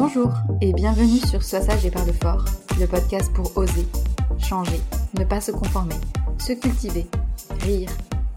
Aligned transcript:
Bonjour 0.00 0.32
et 0.62 0.72
bienvenue 0.72 1.18
sur 1.18 1.42
Sois 1.42 1.60
sage 1.60 1.84
et 1.84 1.90
parle 1.90 2.14
fort, 2.14 2.46
le 2.78 2.86
podcast 2.86 3.30
pour 3.34 3.54
oser, 3.58 3.84
changer, 4.38 4.80
ne 5.18 5.24
pas 5.26 5.42
se 5.42 5.52
conformer, 5.52 5.94
se 6.38 6.54
cultiver, 6.54 7.04
rire, 7.60 7.90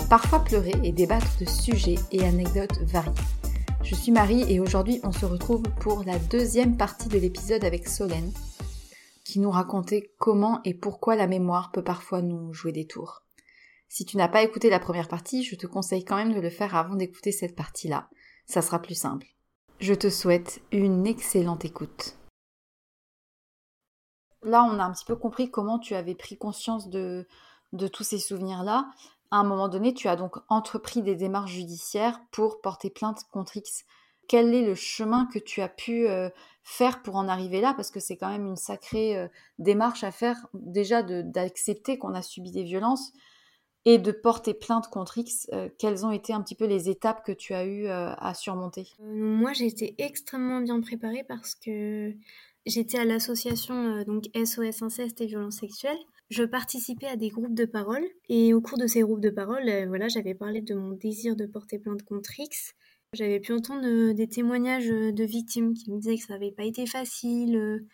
parfois 0.09 0.44
pleurer 0.44 0.74
et 0.84 0.91
débattre 0.91 1.38
de 1.40 1.46
sujets 1.46 1.96
et 2.12 2.25
anecdotes 2.25 2.81
variés. 2.81 3.13
Je 3.81 3.96
suis 3.96 4.12
Marie 4.12 4.44
et 4.51 4.59
aujourd'hui 4.59 5.00
on 5.03 5.13
se 5.13 5.25
retrouve 5.25 5.63
pour 5.79 6.03
la 6.03 6.19
deuxième 6.19 6.75
partie 6.75 7.07
de 7.07 7.18
l'épisode 7.18 7.63
avec 7.63 7.88
Solène 7.88 8.34
qui 9.24 9.40
nous 9.40 9.50
racontait 9.50 10.12
comment 10.19 10.59
et 10.66 10.74
pourquoi 10.74 11.16
la 11.16 11.28
mémoire 11.28 11.72
peut 11.72 11.81
parfois 11.81 12.22
nous 12.22 12.51
jouer 12.51 12.74
des 12.74 12.88
tours. 12.88 13.24
Si 13.88 14.03
tu 14.03 14.18
n'as 14.18 14.28
pas 14.28 14.44
écouté 14.44 14.69
la 14.69 14.80
première 14.80 15.07
partie, 15.07 15.45
je 15.45 15.56
te 15.56 15.66
conseille 15.66 16.03
quand 16.03 16.18
même 16.18 16.34
de 16.34 16.41
le 16.41 16.50
faire 16.50 16.75
avant 16.75 16.95
d'écouter 16.95 17.31
cette 17.31 17.56
partie-là. 17.56 18.09
Ça 18.47 18.62
sera 18.62 18.81
plus 18.81 18.95
simple. 18.95 19.28
Je 19.80 19.94
te 19.94 20.10
souhaite 20.10 20.62
une 20.72 21.06
excellente 21.06 21.66
écoute. 21.66 22.16
Là, 24.44 24.64
on 24.64 24.80
a 24.80 24.84
un 24.84 24.92
petit 24.92 25.06
peu 25.06 25.16
compris 25.16 25.50
comment 25.50 25.80
tu 25.80 25.96
avais 25.96 26.16
pris 26.16 26.38
conscience 26.38 26.90
de, 26.90 27.28
tous 27.92 28.04
ces 28.04 28.20
souvenirs-là. 28.20 28.90
À 29.32 29.38
un 29.38 29.44
moment 29.44 29.68
donné, 29.68 29.94
tu 29.94 30.08
as 30.08 30.16
donc 30.16 30.38
entrepris 30.50 31.02
des 31.02 31.16
démarches 31.16 31.52
judiciaires 31.52 32.20
pour 32.32 32.62
porter 32.62 32.90
plainte 32.90 33.24
contre 33.32 33.58
X. 33.58 33.86
Quel 34.28 34.54
est 34.54 34.66
le 34.66 34.76
chemin 34.76 35.28
que 35.34 35.40
tu 35.40 35.62
as 35.62 35.70
pu 35.70 36.08
euh, 36.08 36.30
faire 36.62 37.02
pour 37.02 37.16
en 37.16 37.28
arriver 37.28 37.60
là? 37.60 37.74
Parce 37.74 37.92
que 37.92 38.00
c'est 38.00 38.16
quand 38.16 38.30
même 38.30 38.46
une 38.46 38.56
sacrée 38.56 39.18
euh, 39.18 39.28
démarche 39.60 40.04
à 40.04 40.12
faire, 40.12 40.48
déjà 40.54 41.04
d'accepter 41.04 41.98
qu'on 41.98 42.14
a 42.14 42.22
subi 42.22 42.52
des 42.52 42.64
violences, 42.64 43.12
et 43.86 43.98
de 43.98 44.12
porter 44.12 44.54
plainte 44.54 44.88
contre 44.88 45.18
X, 45.18 45.48
euh, 45.54 45.70
quelles 45.78 46.06
ont 46.06 46.12
été 46.12 46.34
un 46.34 46.42
petit 46.42 46.56
peu 46.56 46.66
les 46.66 46.90
étapes 46.90 47.26
que 47.26 47.32
tu 47.32 47.54
as 47.54 47.66
eu 47.66 47.86
euh, 47.86 48.14
à 48.18 48.34
surmonter? 48.34 48.88
Euh, 49.02 49.14
Moi, 49.14 49.54
j'ai 49.54 49.68
été 49.68 49.96
extrêmement 49.98 50.62
bien 50.62 50.80
préparée 50.80 51.24
parce 51.28 51.56
que 51.56 52.14
j'étais 52.66 52.98
à 52.98 53.06
l'association 53.06 54.04
donc 54.04 54.26
SOS 54.36 54.82
Inceste 54.82 55.22
et 55.22 55.26
Violences 55.26 55.60
Sexuelles. 55.60 55.98
Je 56.30 56.44
participais 56.44 57.08
à 57.08 57.18
des 57.18 57.30
groupes 57.30 57.54
de 57.54 57.66
parole 57.66 58.06
et 58.30 58.54
au 58.54 58.62
cours 58.62 58.78
de 58.78 58.88
ces 58.88 59.02
groupes 59.02 59.20
de 59.20 59.30
parole, 59.30 59.70
voilà, 59.88 60.08
j'avais 60.08 60.34
parlé 60.34 60.62
de 60.62 60.74
mon 60.74 60.92
désir 60.92 61.36
de 61.36 61.46
porter 61.46 61.78
plainte 61.78 62.04
contre 62.04 62.40
X. 62.40 62.74
J'avais 63.14 63.40
pu 63.40 63.54
entendre 63.54 64.14
des 64.14 64.28
témoignages 64.28 64.88
de 64.88 65.24
victimes 65.24 65.74
qui 65.74 65.92
me 65.92 66.00
disaient 66.00 66.18
que 66.18 66.24
ça 66.24 66.34
n'avait 66.34 66.52
pas 66.52 66.64
été 66.64 66.88
facile, 66.88 67.86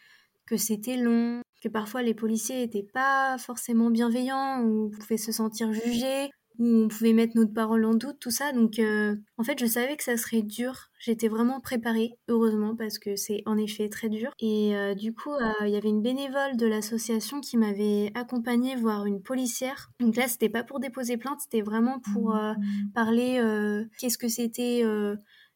que 0.46 0.56
c'était 0.56 0.96
long, 0.96 1.42
que 1.62 1.70
parfois 1.70 2.02
les 2.02 2.14
policiers 2.14 2.58
n'étaient 2.58 2.88
pas 2.94 3.38
forcément 3.38 3.90
bienveillants, 3.90 4.62
ou 4.64 4.86
on 4.88 4.90
pouvait 4.90 5.18
se 5.18 5.32
sentir 5.32 5.74
jugé, 5.74 6.30
ou 6.60 6.66
on 6.66 6.88
pouvait 6.90 7.14
mettre 7.14 7.38
notre 7.38 7.54
parole 7.54 7.86
en 7.86 7.94
doute, 7.94 8.18
tout 8.20 8.32
ça. 8.32 8.52
Donc 8.52 8.80
euh, 8.80 9.16
en 9.38 9.44
fait, 9.44 9.58
je 9.60 9.66
savais 9.66 9.96
que 9.96 10.04
ça 10.04 10.18
serait 10.18 10.42
dur. 10.42 10.90
J'étais 11.00 11.30
vraiment 11.30 11.62
préparée, 11.62 12.12
heureusement, 12.28 12.76
parce 12.76 13.00
que 13.00 13.16
c'est 13.16 13.42
en 13.46 13.58
effet 13.58 13.88
très 13.88 14.10
dur. 14.10 14.32
Et 14.40 14.76
euh, 14.76 14.94
du 14.94 15.14
coup, 15.14 15.32
euh, 15.32 15.52
il 15.62 15.70
y 15.70 15.78
avait 15.78 15.90
une 15.90 16.02
bénévole 16.02 16.58
de 16.58 16.68
l'association 16.68 17.40
qui 17.40 17.56
m'avait 17.56 18.12
accompagnée 18.14 18.76
voir 18.76 19.06
une 19.06 19.22
policière. 19.22 19.90
Donc 20.02 20.18
là, 20.18 20.28
c'était 20.28 20.50
pas 20.50 20.64
pour 20.64 20.82
déposer 20.82 21.16
plainte, 21.16 21.40
c'était 21.40 21.62
vraiment 21.62 22.00
pour 22.14 22.34
mmh. 22.36 22.56
parler 22.94 23.42
qu'est-ce 23.98 24.18
que 24.18 24.28
c'était 24.28 24.84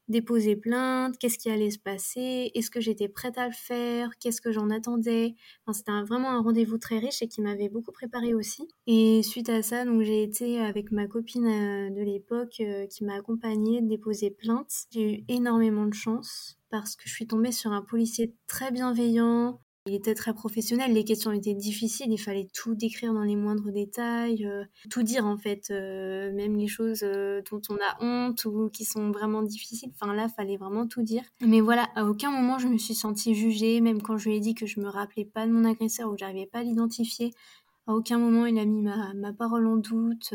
déposer 0.07 0.55
plainte, 0.55 1.17
qu'est-ce 1.17 1.37
qui 1.37 1.49
allait 1.49 1.71
se 1.71 1.79
passer, 1.79 2.51
est-ce 2.53 2.69
que 2.69 2.81
j'étais 2.81 3.07
prête 3.07 3.37
à 3.37 3.47
le 3.47 3.53
faire, 3.53 4.11
qu'est-ce 4.19 4.41
que 4.41 4.51
j'en 4.51 4.69
attendais. 4.69 5.35
c'était 5.71 5.91
vraiment 6.05 6.31
un 6.31 6.41
rendez-vous 6.41 6.77
très 6.77 6.99
riche 6.99 7.21
et 7.21 7.27
qui 7.27 7.41
m'avait 7.41 7.69
beaucoup 7.69 7.91
préparé 7.91 8.33
aussi. 8.33 8.67
Et 8.87 9.21
suite 9.23 9.49
à 9.49 9.61
ça, 9.61 9.85
j'ai 10.01 10.23
été 10.23 10.59
avec 10.59 10.91
ma 10.91 11.07
copine 11.07 11.45
euh, 11.45 11.89
de 11.89 12.01
l'époque 12.01 12.57
euh, 12.59 12.87
qui 12.87 13.05
m'a 13.05 13.15
accompagnée 13.15 13.81
déposer 13.81 14.31
plainte. 14.31 14.71
J'ai 14.91 15.13
eu 15.13 15.23
énormément 15.27 15.85
de 15.85 15.93
chance 15.93 16.57
parce 16.69 16.95
que 16.95 17.03
je 17.07 17.13
suis 17.13 17.27
tombée 17.27 17.51
sur 17.51 17.71
un 17.71 17.81
policier 17.81 18.35
très 18.47 18.71
bienveillant, 18.71 19.59
Il 19.85 19.95
était 19.95 20.15
très 20.15 20.33
professionnel, 20.33 20.93
les 20.93 21.03
questions 21.03 21.33
étaient 21.33 21.53
difficiles, 21.53 22.09
il 22.09 22.17
fallait 22.17 22.47
tout 22.53 22.73
décrire 22.73 23.13
dans 23.13 23.23
les 23.23 23.35
moindres 23.35 23.69
détails, 23.69 24.45
euh, 24.45 24.63
tout 24.89 25.03
dire 25.03 25.25
en 25.25 25.37
fait, 25.37 25.71
euh, 25.71 26.31
même 26.31 26.55
les 26.55 26.67
choses 26.67 27.03
euh, 27.03 27.41
dont 27.51 27.59
on 27.67 27.75
a 27.75 27.97
honte 27.99 28.45
ou 28.45 28.69
qui 28.69 28.85
sont 28.85 29.11
vraiment 29.11 29.41
difficiles. 29.41 29.91
Enfin 29.99 30.13
là, 30.13 30.29
fallait 30.29 30.55
vraiment 30.55 30.87
tout 30.87 31.01
dire. 31.01 31.23
Mais 31.41 31.59
voilà, 31.59 31.89
à 31.95 32.05
aucun 32.05 32.31
moment 32.31 32.59
je 32.59 32.69
me 32.69 32.77
suis 32.77 32.95
sentie 32.95 33.35
jugée, 33.35 33.81
même 33.81 34.01
quand 34.01 34.17
je 34.17 34.29
lui 34.29 34.37
ai 34.37 34.39
dit 34.39 34.55
que 34.55 34.65
je 34.65 34.79
me 34.79 34.87
rappelais 34.87 35.25
pas 35.25 35.45
de 35.45 35.51
mon 35.51 35.65
agresseur 35.65 36.07
ou 36.07 36.13
que 36.13 36.19
j'arrivais 36.19 36.45
pas 36.45 36.59
à 36.59 36.63
l'identifier. 36.63 37.33
À 37.85 37.93
aucun 37.93 38.17
moment 38.17 38.45
il 38.45 38.57
a 38.59 38.63
mis 38.63 38.83
ma, 38.83 39.13
ma 39.13 39.33
parole 39.33 39.67
en 39.67 39.75
doute. 39.75 40.33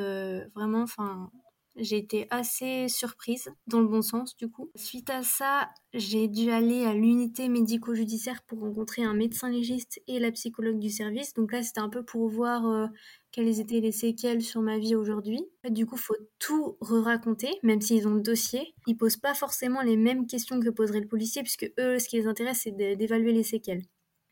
vraiment, 0.55 0.83
enfin, 0.83 1.31
j'ai 1.79 1.99
été 1.99 2.27
assez 2.31 2.89
surprise, 2.89 3.51
dans 3.67 3.81
le 3.81 3.89
bon 3.89 4.03
sens 4.03 4.37
du 4.37 4.49
coup. 4.49 4.71
Suite 4.75 5.11
à 5.11 5.23
ça, 5.23 5.71
j'ai 5.95 6.29
dû 6.29 6.51
aller 6.51 6.85
à 6.85 6.95
l'unité 6.95 7.49
médico-judiciaire 7.49 8.43
pour 8.47 8.61
rencontrer 8.61 9.03
un 9.03 9.15
médecin 9.15 9.49
légiste 9.49 10.01
et 10.07 10.19
la 10.19 10.31
psychologue 10.33 10.79
du 10.79 10.91
service. 10.91 11.35
Donc 11.35 11.53
là, 11.53 11.63
c'était 11.63 11.81
un 11.81 11.89
peu 11.89 12.05
pour 12.05 12.29
voir 12.29 12.67
euh, 12.67 12.87
quelles 13.33 13.61
étaient 13.61 13.81
les 13.81 13.93
séquelles 13.93 14.43
sur 14.43 14.61
ma 14.61 14.79
vie 14.79 14.95
aujourd'hui. 14.95 15.45
Du 15.69 15.87
coup, 15.87 15.97
faut 15.97 16.17
tout 16.39 16.77
re-raconter, 16.81 17.59
même 17.63 17.81
s'ils 17.81 18.07
ont 18.09 18.15
le 18.15 18.23
dossier. 18.23 18.75
Ils 18.87 18.97
posent 18.97 19.17
pas 19.17 19.35
forcément 19.35 19.83
les 19.83 19.97
mêmes 19.97 20.27
questions 20.27 20.61
que 20.61 20.71
poserait 20.71 21.01
le 21.01 21.09
policier, 21.09 21.43
puisque 21.43 21.71
eux, 21.79 21.99
ce 21.99 22.09
qui 22.09 22.17
les 22.17 22.27
intéresse, 22.27 22.61
c'est 22.65 22.77
d'évaluer 22.97 23.33
les 23.33 23.43
séquelles 23.43 23.83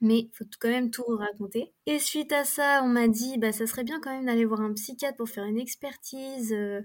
mais 0.01 0.19
il 0.19 0.31
faut 0.35 0.45
quand 0.61 0.69
même 0.69 0.91
tout 0.91 1.05
raconter. 1.07 1.73
Et 1.87 1.99
suite 1.99 2.33
à 2.33 2.45
ça, 2.45 2.83
on 2.85 2.89
m'a 2.89 3.09
dit, 3.09 3.39
bah 3.39 3.53
ça 3.53 3.67
serait 3.67 3.85
bien 3.85 4.01
quand 4.01 4.11
même 4.11 4.27
d'aller 4.27 4.45
voir 4.45 4.61
un 4.61 4.73
psychiatre 4.75 5.17
pour 5.17 5.29
faire 5.29 5.45
une 5.45 5.59
expertise. 5.59 6.53
Euh, 6.53 6.83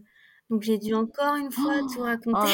donc 0.51 0.63
j'ai 0.63 0.77
dû 0.77 0.93
encore 0.93 1.35
une 1.37 1.49
fois 1.49 1.79
tout 1.91 1.99
oh 1.99 2.03
raconter. 2.03 2.51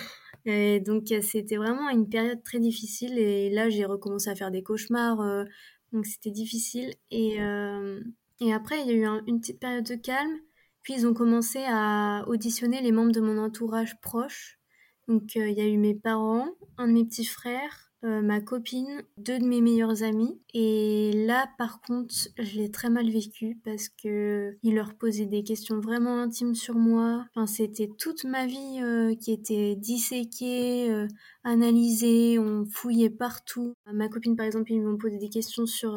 et 0.46 0.80
donc 0.80 1.12
c'était 1.20 1.56
vraiment 1.56 1.90
une 1.90 2.08
période 2.08 2.42
très 2.44 2.60
difficile 2.60 3.18
et 3.18 3.50
là 3.50 3.68
j'ai 3.68 3.84
recommencé 3.84 4.30
à 4.30 4.36
faire 4.36 4.52
des 4.52 4.62
cauchemars, 4.62 5.20
euh, 5.20 5.44
donc 5.92 6.06
c'était 6.06 6.30
difficile. 6.30 6.94
Et, 7.10 7.42
euh, 7.42 8.00
et 8.40 8.54
après 8.54 8.80
il 8.80 8.86
y 8.86 8.90
a 8.90 8.94
eu 8.94 9.20
une 9.26 9.40
petite 9.40 9.58
période 9.58 9.84
de 9.84 9.96
calme, 9.96 10.38
puis 10.82 10.94
ils 10.94 11.06
ont 11.08 11.12
commencé 11.12 11.58
à 11.66 12.24
auditionner 12.28 12.80
les 12.82 12.92
membres 12.92 13.12
de 13.12 13.20
mon 13.20 13.36
entourage 13.36 14.00
proche. 14.00 14.60
Donc 15.08 15.36
euh, 15.36 15.48
il 15.48 15.58
y 15.58 15.60
a 15.60 15.66
eu 15.66 15.76
mes 15.76 15.96
parents, 15.96 16.48
un 16.78 16.86
de 16.86 16.92
mes 16.92 17.04
petits 17.04 17.26
frères, 17.26 17.89
euh, 18.02 18.22
ma 18.22 18.40
copine, 18.40 19.02
deux 19.18 19.38
de 19.38 19.44
mes 19.44 19.60
meilleurs 19.60 20.02
amis. 20.02 20.40
Et 20.54 21.12
là, 21.26 21.46
par 21.58 21.82
contre, 21.82 22.14
je 22.38 22.56
l'ai 22.56 22.70
très 22.70 22.88
mal 22.88 23.10
vécu 23.10 23.60
parce 23.62 23.90
que 23.90 24.56
il 24.62 24.74
leur 24.74 24.94
posait 24.94 25.26
des 25.26 25.42
questions 25.42 25.80
vraiment 25.80 26.18
intimes 26.18 26.54
sur 26.54 26.76
moi. 26.76 27.26
Enfin, 27.34 27.46
c'était 27.46 27.90
toute 27.98 28.24
ma 28.24 28.46
vie 28.46 28.80
euh, 28.82 29.14
qui 29.14 29.32
était 29.32 29.76
disséquée, 29.76 30.90
euh, 30.90 31.08
analysée, 31.44 32.38
on 32.38 32.64
fouillait 32.64 33.10
partout. 33.10 33.74
Ma 33.92 34.08
copine, 34.08 34.34
par 34.34 34.46
exemple, 34.46 34.72
ils 34.72 34.80
m'ont 34.80 34.96
posé 34.96 35.18
des 35.18 35.28
questions 35.28 35.66
sur 35.66 35.92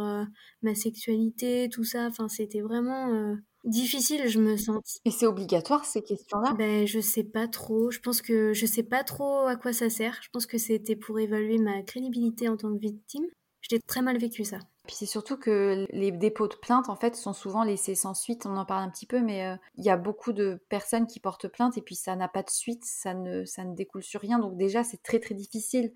ma 0.62 0.76
sexualité, 0.76 1.70
tout 1.72 1.86
ça. 1.86 2.08
Enfin, 2.08 2.28
c'était 2.28 2.62
vraiment 2.62 3.38
difficile, 3.64 4.28
je 4.28 4.40
me 4.40 4.58
sens. 4.58 5.00
Et 5.06 5.12
c'est 5.12 5.26
obligatoire 5.26 5.86
ces 5.86 6.02
questions-là? 6.02 6.54
Ben 6.54 6.86
je 6.86 7.00
sais 7.00 7.24
pas 7.24 7.48
trop. 7.48 7.92
Je 7.92 8.00
pense 8.00 8.22
que 8.22 8.54
je 8.54 8.66
sais 8.66 8.84
pas 8.84 9.04
trop 9.04 9.48
à 9.48 9.56
quoi 9.56 9.74
ça 9.74 9.90
sert. 9.90 10.20
Je 10.22 10.30
pense 10.32 10.46
que 10.46 10.58
c'était 10.58 10.96
pour 10.96 11.20
évaluer 11.20 11.58
ma 11.58 11.82
crédibilité 11.84 12.50
en 12.50 12.58
tant 12.58 12.74
que 12.74 12.80
victime. 12.80 13.26
J'ai 13.70 13.80
très 13.80 14.02
mal 14.02 14.18
vécu 14.18 14.44
ça. 14.44 14.60
Puis 14.86 14.98
c'est 14.98 15.06
surtout 15.06 15.38
que 15.38 15.86
les 15.92 16.12
dépôts 16.12 16.50
de 16.50 16.56
plainte 16.56 16.90
en 16.90 16.98
fait 16.98 17.16
sont 17.16 17.32
souvent 17.32 17.64
laissés 17.64 17.96
sans 17.96 18.14
suite. 18.14 18.46
On 18.46 18.58
en 18.58 18.66
parle 18.66 18.84
un 18.84 18.90
petit 18.90 19.06
peu, 19.06 19.22
mais 19.22 19.48
euh, 19.48 19.56
il 19.76 19.86
y 19.86 19.90
a 19.90 19.96
beaucoup 19.96 20.34
de 20.34 20.62
personnes 20.68 21.08
qui 21.08 21.22
portent 21.22 21.48
plainte 21.48 21.78
et 21.78 21.82
puis 21.82 21.96
ça 21.96 22.18
n'a 22.18 22.28
pas 22.28 22.44
de 22.44 22.50
suite, 22.50 22.84
ça 22.84 23.14
ne 23.14 23.46
ça 23.46 23.64
ne 23.64 23.74
découle 23.74 24.04
sur 24.04 24.20
rien. 24.20 24.40
Donc 24.40 24.58
déjà 24.58 24.84
c'est 24.84 25.02
très 25.02 25.20
très 25.20 25.36
difficile 25.36 25.94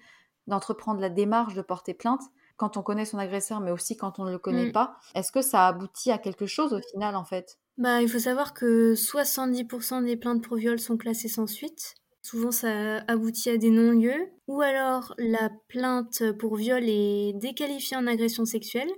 d'entreprendre 0.47 1.01
la 1.01 1.09
démarche 1.09 1.55
de 1.55 1.61
porter 1.61 1.93
plainte 1.93 2.21
quand 2.57 2.75
on 2.75 2.83
connaît 2.83 3.05
son 3.05 3.17
agresseur, 3.17 3.59
mais 3.59 3.71
aussi 3.71 3.95
quand 3.95 4.19
on 4.19 4.25
ne 4.25 4.31
le 4.31 4.39
connaît 4.39 4.67
mm. 4.67 4.73
pas. 4.73 4.97
Est-ce 5.15 5.31
que 5.31 5.41
ça 5.41 5.67
aboutit 5.67 6.11
à 6.11 6.17
quelque 6.17 6.45
chose 6.45 6.73
au 6.73 6.81
final, 6.91 7.15
en 7.15 7.23
fait? 7.23 7.57
Bah, 7.77 8.01
il 8.01 8.09
faut 8.09 8.19
savoir 8.19 8.53
que 8.53 8.95
70% 8.95 10.03
des 10.03 10.17
plaintes 10.17 10.43
pour 10.43 10.57
viol 10.57 10.79
sont 10.79 10.97
classées 10.97 11.29
sans 11.29 11.47
suite. 11.47 11.93
Souvent, 12.23 12.51
ça 12.51 12.97
aboutit 13.07 13.51
à 13.51 13.57
des 13.57 13.69
non-lieux. 13.69 14.27
Ou 14.47 14.61
alors, 14.61 15.13
la 15.17 15.49
plainte 15.69 16.23
pour 16.39 16.55
viol 16.55 16.83
est 16.83 17.33
déqualifiée 17.35 17.95
en 17.95 18.07
agression 18.07 18.43
sexuelle. 18.43 18.89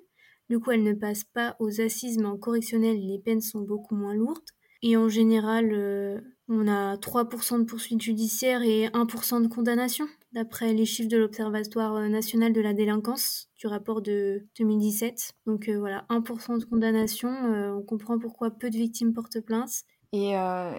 Du 0.50 0.60
coup, 0.60 0.72
elle 0.72 0.84
ne 0.84 0.94
passe 0.94 1.26
pas 1.26 1.56
aux 1.60 1.80
assises, 1.82 2.18
mais 2.18 2.26
en 2.26 2.38
correctionnel, 2.38 2.98
les 3.06 3.20
peines 3.20 3.42
sont 3.42 3.62
beaucoup 3.62 3.96
moins 3.96 4.16
lourdes. 4.16 4.50
Et 4.82 4.98
en 4.98 5.10
général, 5.10 5.72
euh, 5.74 6.20
on 6.48 6.68
a 6.68 6.98
3% 6.98 7.60
de 7.60 7.66
poursuites 7.66 8.02
judiciaires 8.02 8.64
et 8.64 8.88
1% 8.94 9.42
de 9.42 9.48
condamnation, 9.48 10.08
d'après 10.32 10.74
les 10.74 10.86
chiffres 10.86 11.10
de 11.10 11.18
l'Observatoire 11.18 11.96
euh, 11.96 12.08
national 12.08 12.54
de 12.54 12.62
la 12.62 12.74
délinquance 12.74 13.50
du 13.58 13.68
rapport 13.68 14.02
de 14.02 14.48
2017. 14.58 15.34
Donc 15.46 15.68
euh, 15.68 15.78
voilà, 15.80 16.06
1% 16.10 16.60
de 16.60 16.66
condamnation, 16.66 17.30
on 17.30 17.82
comprend 17.82 18.20
pourquoi 18.20 18.52
peu 18.52 18.70
de 18.70 18.78
victimes 18.78 19.14
portent 19.14 19.42
plainte. 19.42 19.84
Et 20.12 20.32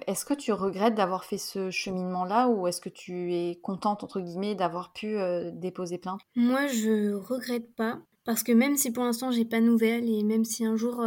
est-ce 0.09 0.25
que 0.25 0.35
tu 0.35 0.51
regrettes 0.51 0.97
d'avoir 0.97 1.25
fait 1.25 1.39
ce 1.39 1.71
cheminement-là 1.71 2.49
ou 2.49 2.67
est-ce 2.67 2.81
que 2.81 2.89
tu 2.89 3.33
es 3.33 3.61
contente, 3.63 4.03
entre 4.03 4.21
guillemets, 4.21 4.57
d'avoir 4.57 4.93
pu 4.93 5.15
déposer 5.53 5.99
plainte? 5.99 6.21
Moi, 6.35 6.67
je 6.67 7.13
regrette 7.13 7.73
pas, 7.77 8.01
parce 8.25 8.43
que 8.43 8.51
même 8.51 8.77
si 8.77 8.91
pour 8.91 9.05
l'instant 9.05 9.31
j'ai 9.31 9.45
pas 9.45 9.61
de 9.61 9.67
nouvelles 9.67 10.11
et 10.11 10.25
même 10.25 10.45
si 10.45 10.65
un 10.65 10.75
jour 10.75 11.05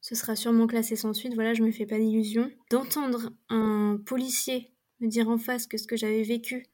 ce 0.00 0.14
sera 0.16 0.34
sûrement 0.34 0.66
classé 0.66 0.96
sans 0.96 1.12
suite, 1.12 1.34
voilà, 1.34 1.54
je 1.54 1.62
me 1.62 1.70
fais 1.70 1.86
pas 1.86 1.98
d'illusions. 1.98 2.50
D'entendre 2.70 3.30
un 3.48 4.00
policier 4.04 4.72
me 5.00 5.08
dire 5.08 5.28
en 5.28 5.38
face 5.38 5.66
que 5.66 5.78
ce 5.78 5.86
que 5.86 5.96
j'avais 5.96 6.22
vécu, 6.22 6.66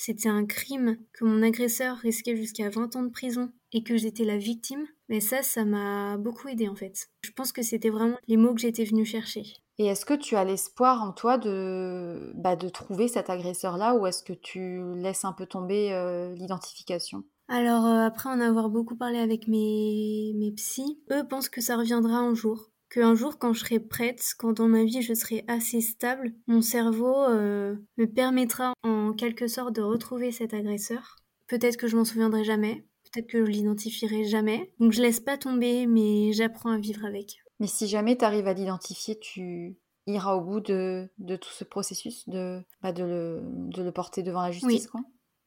c'était 0.00 0.30
un 0.30 0.46
crime, 0.46 0.96
que 1.12 1.26
mon 1.26 1.42
agresseur 1.42 1.98
risquait 1.98 2.34
jusqu'à 2.34 2.70
20 2.70 2.96
ans 2.96 3.02
de 3.02 3.10
prison 3.10 3.52
et 3.72 3.82
que 3.82 3.98
j'étais 3.98 4.24
la 4.24 4.38
victime, 4.38 4.86
mais 5.10 5.20
ça, 5.20 5.42
ça 5.42 5.66
m'a 5.66 6.16
beaucoup 6.16 6.48
aidé 6.48 6.68
en 6.68 6.74
fait. 6.74 7.10
Je 7.22 7.30
pense 7.32 7.52
que 7.52 7.60
c'était 7.60 7.90
vraiment 7.90 8.16
les 8.26 8.38
mots 8.38 8.54
que 8.54 8.62
j'étais 8.62 8.84
venue 8.84 9.04
chercher. 9.04 9.42
Et 9.76 9.86
est-ce 9.86 10.06
que 10.06 10.14
tu 10.14 10.36
as 10.36 10.44
l'espoir 10.44 11.02
en 11.02 11.12
toi 11.12 11.36
de, 11.36 12.32
bah, 12.34 12.56
de 12.56 12.70
trouver 12.70 13.08
cet 13.08 13.28
agresseur-là 13.28 13.94
ou 13.94 14.06
est-ce 14.06 14.22
que 14.22 14.32
tu 14.32 14.80
laisses 14.96 15.26
un 15.26 15.34
peu 15.34 15.44
tomber 15.44 15.92
euh, 15.92 16.34
l'identification? 16.34 17.24
Alors 17.48 17.84
euh, 17.84 18.06
après 18.06 18.30
en 18.30 18.40
avoir 18.40 18.70
beaucoup 18.70 18.96
parlé 18.96 19.18
avec 19.18 19.48
mes, 19.48 20.32
mes 20.36 20.52
psys, 20.52 20.98
eux 21.12 21.28
pensent 21.28 21.50
que 21.50 21.60
ça 21.60 21.76
reviendra 21.76 22.16
un 22.16 22.34
jour 22.34 22.70
qu'un 22.90 23.14
jour, 23.14 23.38
quand 23.38 23.52
je 23.52 23.60
serai 23.60 23.80
prête, 23.80 24.22
quand 24.38 24.52
dans 24.52 24.68
ma 24.68 24.84
vie 24.84 25.00
je 25.00 25.14
serai 25.14 25.44
assez 25.48 25.80
stable, 25.80 26.34
mon 26.46 26.60
cerveau 26.60 27.22
euh, 27.22 27.76
me 27.96 28.06
permettra 28.06 28.74
quelque 29.20 29.46
sorte 29.46 29.74
de 29.74 29.82
retrouver 29.82 30.32
cet 30.32 30.54
agresseur. 30.54 31.16
Peut-être 31.46 31.76
que 31.76 31.86
je 31.86 31.96
m'en 31.96 32.04
souviendrai 32.04 32.42
jamais, 32.42 32.86
peut-être 33.04 33.26
que 33.26 33.44
je 33.44 33.50
l'identifierai 33.50 34.24
jamais. 34.24 34.72
Donc 34.80 34.92
je 34.92 35.02
laisse 35.02 35.20
pas 35.20 35.36
tomber, 35.36 35.86
mais 35.86 36.32
j'apprends 36.32 36.70
à 36.70 36.78
vivre 36.78 37.04
avec. 37.04 37.42
Mais 37.58 37.66
si 37.66 37.86
jamais 37.86 38.16
tu 38.16 38.24
arrives 38.24 38.48
à 38.48 38.54
l'identifier, 38.54 39.18
tu 39.18 39.76
iras 40.06 40.34
au 40.34 40.40
bout 40.40 40.60
de, 40.60 41.10
tout 41.18 41.50
ce 41.50 41.64
processus 41.64 42.28
de, 42.28 42.62
bah, 42.82 42.92
de, 42.92 43.04
le, 43.04 43.90
porter 43.90 44.22
devant 44.22 44.42
la 44.42 44.50
justice, 44.50 44.86
quoi 44.86 45.02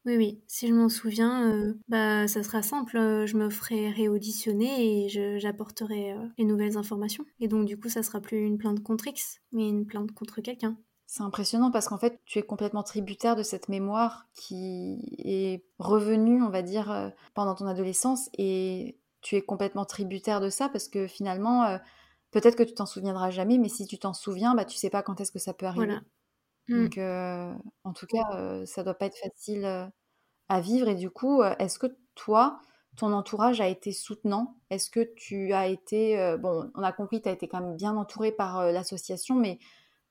oui, 0.06 0.18
oui, 0.18 0.44
si 0.48 0.68
je 0.68 0.74
m'en 0.74 0.89
souviens, 0.89 1.50
euh, 1.50 1.75
bah, 1.88 2.27
ça 2.27 2.44
sera 2.44 2.62
simple. 2.62 2.98
Euh, 2.98 3.25
je 3.25 3.38
me 3.38 3.50
ferai 3.50 3.89
réauditionner 3.89 5.06
et 5.06 5.39
j'apporterai 5.39 6.12
euh, 6.12 6.27
les 6.38 6.44
nouvelles 6.44 6.77
informations. 6.77 7.24
Et 7.39 7.48
donc, 7.48 7.65
du 7.65 7.80
coup, 7.80 7.88
ça 7.88 8.03
sera 8.03 8.20
plus 8.20 8.39
une 8.39 8.58
plainte 8.58 8.84
contre 8.84 9.08
X, 9.08 9.39
mais 9.53 9.70
une 9.70 9.86
plainte 9.86 10.12
contre 10.12 10.42
quelqu'un. 10.42 10.77
C'est 11.15 11.22
impressionnant 11.22 11.70
parce 11.70 11.89
qu'en 11.89 12.00
fait, 12.00 12.20
tu 12.25 12.39
es 12.39 12.41
complètement 12.41 12.82
tributaire 12.82 13.36
de 13.36 13.43
cette 13.43 13.70
mémoire 13.70 14.25
qui 14.34 15.13
est 15.20 15.63
revenue, 15.77 16.41
on 16.41 16.50
va 16.50 16.63
dire, 16.63 17.12
pendant 17.36 17.53
ton 17.53 17.67
adolescence. 17.67 18.32
Et 18.36 18.98
tu 19.22 19.36
es 19.36 19.43
complètement 19.43 19.86
tributaire 19.86 20.41
de 20.41 20.50
ça 20.50 20.70
parce 20.70 20.88
que 20.88 21.05
finalement, 21.05 21.77
peut-être 22.32 22.55
que 22.55 22.63
tu 22.63 22.74
t'en 22.74 22.88
souviendras 22.88 23.29
jamais, 23.29 23.60
mais 23.60 23.70
si 23.70 23.86
tu 23.86 24.00
t'en 24.00 24.15
souviens, 24.15 24.55
bah, 24.55 24.65
tu 24.65 24.75
sais 24.75 24.89
pas 24.89 25.03
quand 25.03 25.22
est-ce 25.22 25.32
que 25.32 25.38
ça 25.38 25.53
peut 25.53 25.67
arriver. 25.67 25.86
Voilà. 25.86 26.01
Mmh. 26.67 26.84
Donc, 26.84 26.98
en 27.84 27.93
tout 27.93 28.08
cas, 28.08 28.65
ça 28.65 28.84
doit 28.84 28.96
pas 28.96 29.05
être 29.05 29.20
facile 29.20 29.91
à 30.50 30.62
vivre. 30.62 30.88
Et 30.88 30.96
du 30.96 31.12
coup, 31.12 31.43
est-ce 31.43 31.77
que 31.77 31.96
toi, 32.15 32.60
ton 32.98 33.13
entourage 33.13 33.62
a 33.62 33.67
été 33.67 33.91
soutenant? 33.91 34.55
Est-ce 34.72 34.89
que 34.89 35.08
tu 35.15 35.53
as 35.53 35.67
été, 35.67 36.36
bon, 36.39 36.72
on 36.74 36.82
a 36.82 36.91
compris, 36.91 37.22
tu 37.22 37.29
as 37.29 37.34
été 37.34 37.48
quand 37.48 37.62
même 37.62 37.75
bien 37.75 37.98
entouré 37.98 38.32
par 38.32 38.72
l'association, 38.72 39.36
mais 39.36 39.60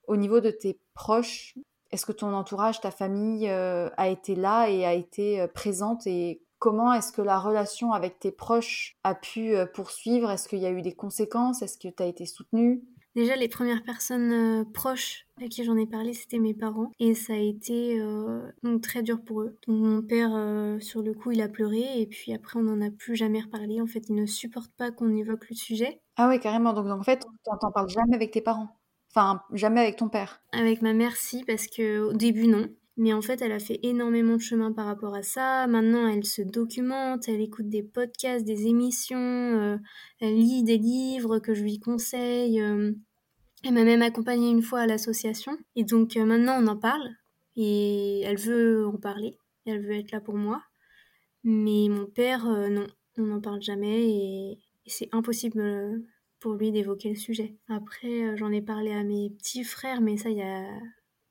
au 0.07 0.17
niveau 0.17 0.41
de 0.41 0.51
tes 0.51 0.79
proches, 0.95 1.55
est-ce 1.91 2.07
que 2.07 2.13
ton 2.13 2.33
entourage, 2.35 2.81
ta 2.81 2.91
famille 2.91 3.49
a 3.49 4.09
été 4.09 4.35
là 4.35 4.69
et 4.69 4.85
a 4.85 4.95
été 4.95 5.47
présente 5.55 6.07
et 6.07 6.43
comment 6.59 6.95
est-ce 6.95 7.13
que 7.13 7.23
la 7.23 7.39
relation 7.39 7.93
avec 7.93 8.19
tes 8.19 8.33
proches 8.33 8.97
a 9.05 9.15
pu 9.15 9.55
poursuivre? 9.75 10.31
Est-ce 10.31 10.49
qu'il 10.49 10.61
y 10.61 10.67
a 10.67 10.71
eu 10.71 10.81
des 10.81 10.95
conséquences? 10.95 11.61
Est-ce 11.61 11.77
que 11.77 11.89
tu 11.89 12.03
as 12.03 12.07
été 12.07 12.25
soutenue? 12.25 12.83
Déjà, 13.15 13.37
les 13.37 13.49
premières 13.49 13.83
personnes 13.83 14.33
euh, 14.33 14.65
proches 14.65 15.27
à 15.43 15.47
qui 15.47 15.65
j'en 15.65 15.77
ai 15.77 15.87
parlé, 15.87 16.15
c'était 16.15 16.39
mes 16.39 16.55
parents. 16.55 16.91
Et 16.99 17.15
ça 17.15 17.35
a 17.35 17.37
été 17.37 18.01
euh, 18.01 18.41
donc 18.63 18.81
très 18.81 19.03
dur 19.03 19.23
pour 19.23 19.43
eux. 19.43 19.59
Donc 19.69 19.81
mon 19.81 20.01
père, 20.01 20.31
euh, 20.35 20.81
sur 20.81 21.03
le 21.03 21.13
coup, 21.13 21.31
il 21.31 21.43
a 21.43 21.49
pleuré. 21.49 22.01
Et 22.01 22.07
puis 22.07 22.33
après, 22.33 22.59
on 22.59 22.63
n'en 22.63 22.81
a 22.81 22.91
plus 22.91 23.15
jamais 23.15 23.41
reparlé. 23.41 23.83
En 23.83 23.87
fait, 23.87 24.09
il 24.09 24.15
ne 24.15 24.25
supporte 24.25 24.73
pas 24.79 24.91
qu'on 24.91 25.15
évoque 25.15 25.51
le 25.51 25.57
sujet. 25.57 26.01
Ah 26.17 26.29
oui, 26.29 26.41
carrément. 26.41 26.73
Donc, 26.73 26.87
en 26.87 27.03
fait, 27.03 27.21
tu 27.21 27.51
n'en 27.51 27.71
parles 27.71 27.91
jamais 27.91 28.15
avec 28.15 28.31
tes 28.31 28.41
parents 28.41 28.69
Enfin, 29.15 29.43
jamais 29.53 29.81
avec 29.81 29.97
ton 29.97 30.09
père 30.09 30.41
Avec 30.53 30.81
ma 30.81 30.95
mère, 30.95 31.17
si, 31.17 31.45
parce 31.45 31.67
qu'au 31.67 32.15
début, 32.15 32.47
non. 32.47 32.69
Mais 32.97 33.13
en 33.13 33.21
fait, 33.21 33.43
elle 33.43 33.53
a 33.53 33.59
fait 33.59 33.79
énormément 33.83 34.37
de 34.37 34.41
chemin 34.41 34.73
par 34.73 34.87
rapport 34.87 35.15
à 35.15 35.23
ça. 35.23 35.67
Maintenant, 35.67 36.07
elle 36.09 36.25
se 36.25 36.41
documente, 36.41 37.29
elle 37.29 37.41
écoute 37.43 37.69
des 37.69 37.83
podcasts, 37.83 38.45
des 38.45 38.67
émissions, 38.67 39.19
euh, 39.19 39.77
elle 40.21 40.37
lit 40.37 40.63
des 40.63 40.79
livres 40.79 41.39
que 41.39 41.55
je 41.55 41.63
lui 41.63 41.79
conseille. 41.79 42.61
Euh. 42.61 42.93
elle 43.65 43.75
m'a 43.75 43.85
même 43.85 44.03
accompagnée 44.03 44.51
une 44.51 44.63
fois 44.63 44.81
à 44.81 44.87
l'association. 44.87 45.57
Et 45.77 45.85
donc 45.85 46.17
euh, 46.17 46.25
maintenant, 46.25 46.63
on 46.63 46.67
en 46.67 46.77
parle. 46.77 47.09
Et 47.57 48.23
elle 48.23 48.39
veut 48.39 48.87
en 48.87 48.97
parler. 48.99 49.39
Elle 49.67 49.83
veut 49.85 49.93
être 49.93 50.13
là 50.13 50.21
pour 50.21 50.37
moi. 50.37 50.63
Mais 51.45 51.89
mon 51.91 52.07
père, 52.07 52.47
non, 52.47 52.87
on 53.19 53.23
n'en 53.23 53.41
parle 53.41 53.63
jamais. 53.63 54.09
Et 54.09 54.59
c'est 54.87 55.09
impossible 55.13 55.63
pour 56.43 56.55
lui 56.55 56.73
d'évoquer 56.73 57.11
le 57.11 57.15
sujet. 57.15 57.57
Après, 57.69 58.37
j'en 58.37 58.51
ai 58.51 58.61
parlé 58.61 58.93
à 58.93 59.05
mes 59.05 59.31
petits 59.31 59.65
frères, 59.65 60.01
mais 60.01 60.17
ça, 60.17 60.29
il 60.29 60.39
y 60.39 60.43
a 60.43 60.67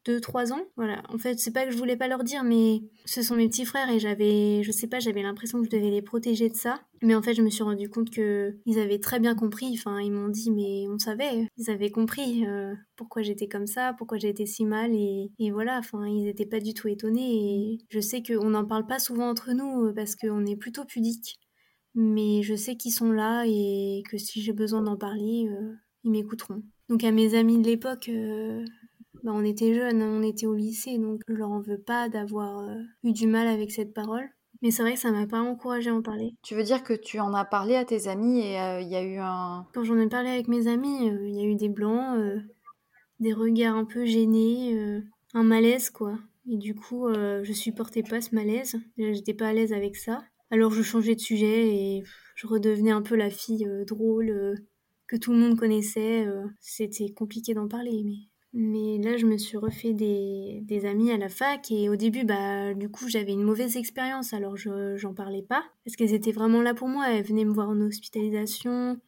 deux, 0.06 0.20
trois 0.20 0.52
ans. 0.52 0.62
Voilà. 0.78 1.04
En 1.10 1.18
fait, 1.18 1.40
c'est 1.40 1.52
pas 1.52 1.66
que 1.66 1.72
je 1.72 1.78
voulais 1.78 1.96
pas 1.96 2.08
leur 2.08 2.24
dire, 2.24 2.44
mais 2.44 2.82
ce 3.06 3.22
sont 3.22 3.36
mes 3.36 3.48
petits 3.48 3.66
frères 3.66 3.90
et 3.90 4.00
j'avais, 4.00 4.64
je 4.64 4.72
sais 4.72 4.88
pas, 4.88 5.00
j'avais 5.00 5.22
l'impression 5.22 5.60
que 5.60 5.66
je 5.66 5.70
devais 5.70 5.92
les 5.92 6.02
protéger 6.02 6.50
de 6.50 6.56
ça. 6.56 6.82
Mais 7.02 7.16
en 7.16 7.22
fait, 7.22 7.34
je 7.34 7.42
me 7.42 7.50
suis 7.50 7.64
rendu 7.64 7.90
compte 7.90 8.10
que 8.10 8.58
ils 8.66 8.80
avaient 8.80 9.00
très 9.00 9.20
bien 9.20 9.36
compris. 9.36 9.72
Enfin, 9.74 10.00
ils 10.00 10.12
m'ont 10.12 10.30
dit, 10.30 10.52
mais 10.52 10.88
on 10.90 10.98
savait. 10.98 11.48
Ils 11.58 11.70
avaient 11.70 11.92
compris 11.92 12.46
euh, 12.48 12.74
pourquoi 12.96 13.22
j'étais 13.22 13.48
comme 13.48 13.68
ça, 13.68 13.94
pourquoi 13.98 14.18
j'étais 14.18 14.46
si 14.46 14.66
mal 14.66 14.92
et, 14.94 15.30
voilà. 15.52 15.78
Enfin, 15.78 16.08
ils 16.08 16.28
étaient 16.28 16.46
pas 16.46 16.60
du 16.60 16.74
tout 16.74 16.88
étonnés. 16.88 17.74
Et 17.74 17.78
je 17.90 18.00
sais 18.00 18.24
qu'on 18.24 18.50
n'en 18.50 18.66
parle 18.66 18.88
pas 18.88 19.00
souvent 19.00 19.30
entre 19.30 19.52
nous 19.52 19.88
euh, 19.88 19.94
parce 19.94 20.16
qu'on 20.16 20.46
est 20.46 20.58
plutôt 20.58 20.86
pudique. 20.86 21.40
Mais 21.94 22.42
je 22.42 22.56
sais 22.56 22.76
qu'ils 22.76 22.94
sont 22.94 23.12
là 23.12 23.44
et 23.46 24.04
que 24.10 24.18
si 24.18 24.42
j'ai 24.42 24.54
besoin 24.54 24.82
d'en 24.82 24.98
parler, 24.98 25.48
euh, 25.50 25.74
ils 26.04 26.12
m'écouteront. 26.12 26.64
Donc 26.90 27.04
à 27.04 27.12
mes 27.12 27.36
amis 27.36 27.62
de 27.62 27.68
l'époque, 27.68 28.10
bah, 29.24 29.32
on 29.36 29.44
était 29.44 29.74
jeunes, 29.74 30.02
on 30.02 30.24
était 30.24 30.48
au 30.48 30.56
lycée, 30.56 30.98
donc 30.98 31.22
je 31.28 31.34
leur 31.34 31.52
en 31.52 31.60
veux 31.60 31.78
pas 31.78 32.10
d'avoir 32.10 32.60
euh, 32.60 32.82
eu 33.04 33.12
du 33.12 33.28
mal 33.28 33.48
avec 33.48 33.72
cette 33.72 33.94
parole. 33.94 34.28
Mais 34.62 34.72
c'est 34.72 34.82
vrai 34.82 34.94
que 34.94 35.00
ça 35.00 35.12
m'a 35.12 35.28
pas 35.28 35.42
encouragé 35.42 35.90
à 35.90 35.96
en 35.96 36.02
parler. 36.02 36.36
Tu 36.44 36.56
veux 36.56 36.64
dire 36.64 36.84
que 36.84 36.94
tu 36.94 37.20
en 37.20 37.34
as 37.34 37.46
parlé 37.46 37.76
à 37.76 37.86
tes 37.86 38.08
amis 38.08 38.40
et 38.40 38.60
euh, 38.60 38.82
il 38.82 38.88
y 38.88 38.96
a 38.96 39.04
eu 39.04 39.18
un... 39.18 39.68
Quand 39.74 39.84
j'en 39.84 39.98
ai 40.00 40.08
parlé 40.08 40.30
avec 40.30 40.48
mes 40.48 40.68
amis, 40.68 41.10
euh, 41.10 41.28
il 41.28 41.36
y 41.36 41.40
a 41.40 41.46
eu 41.46 41.56
des 41.56 41.70
blancs, 41.70 42.20
des 43.20 43.34
regards 43.34 43.76
un 43.76 43.86
peu 43.86 44.06
gênés, 44.06 45.02
un 45.34 45.44
malaise 45.44 45.90
quoi. 45.90 46.18
Et 46.50 46.58
du 46.58 46.74
coup, 46.76 47.08
je 47.12 47.54
supportais 47.54 48.04
pas 48.04 48.22
ce 48.22 48.34
malaise. 48.34 48.76
J'étais 48.98 49.34
pas 49.34 49.48
à 49.48 49.54
l'aise 49.54 49.74
avec 49.74 49.96
ça. 49.96 50.24
Alors 50.52 50.72
je 50.72 50.82
changeais 50.82 51.16
de 51.16 51.22
sujet 51.22 51.76
et 51.76 52.04
je 52.36 52.48
redevenais 52.48 52.92
un 52.92 53.02
peu 53.02 53.16
la 53.16 53.30
fille 53.30 53.68
drôle 53.88 54.56
que 55.08 55.16
tout 55.16 55.32
le 55.32 55.40
monde 55.40 55.58
connaissait. 55.58 56.28
C'était 56.60 57.10
compliqué 57.10 57.54
d'en 57.54 57.68
parler, 57.68 58.04
mais 58.54 58.98
là, 58.98 59.16
je 59.16 59.26
me 59.26 59.38
suis 59.38 59.58
refait 59.58 59.94
des, 59.94 60.60
des 60.64 60.86
amis 60.86 61.12
à 61.12 61.18
la 61.18 61.30
fac 61.30 61.72
et 61.72 61.88
au 61.88 61.96
début, 61.96 62.26
bah, 62.26 62.74
du 62.74 62.90
coup, 62.90 63.08
j'avais 63.08 63.32
une 63.32 63.44
mauvaise 63.44 63.78
expérience, 63.78 64.34
alors 64.34 64.58
je 64.58 64.98
j'en 64.98 65.14
parlais 65.14 65.42
pas 65.42 65.64
parce 65.86 65.96
qu'elles 65.96 66.14
étaient 66.14 66.34
vraiment 66.34 66.62
là 66.62 66.74
pour 66.74 66.90
moi. 66.90 67.10
Elles 67.10 67.24
venaient 67.24 67.46
me 67.46 67.54
voir 67.54 67.70
en 67.70 67.80
hospitalisation, 67.80 69.00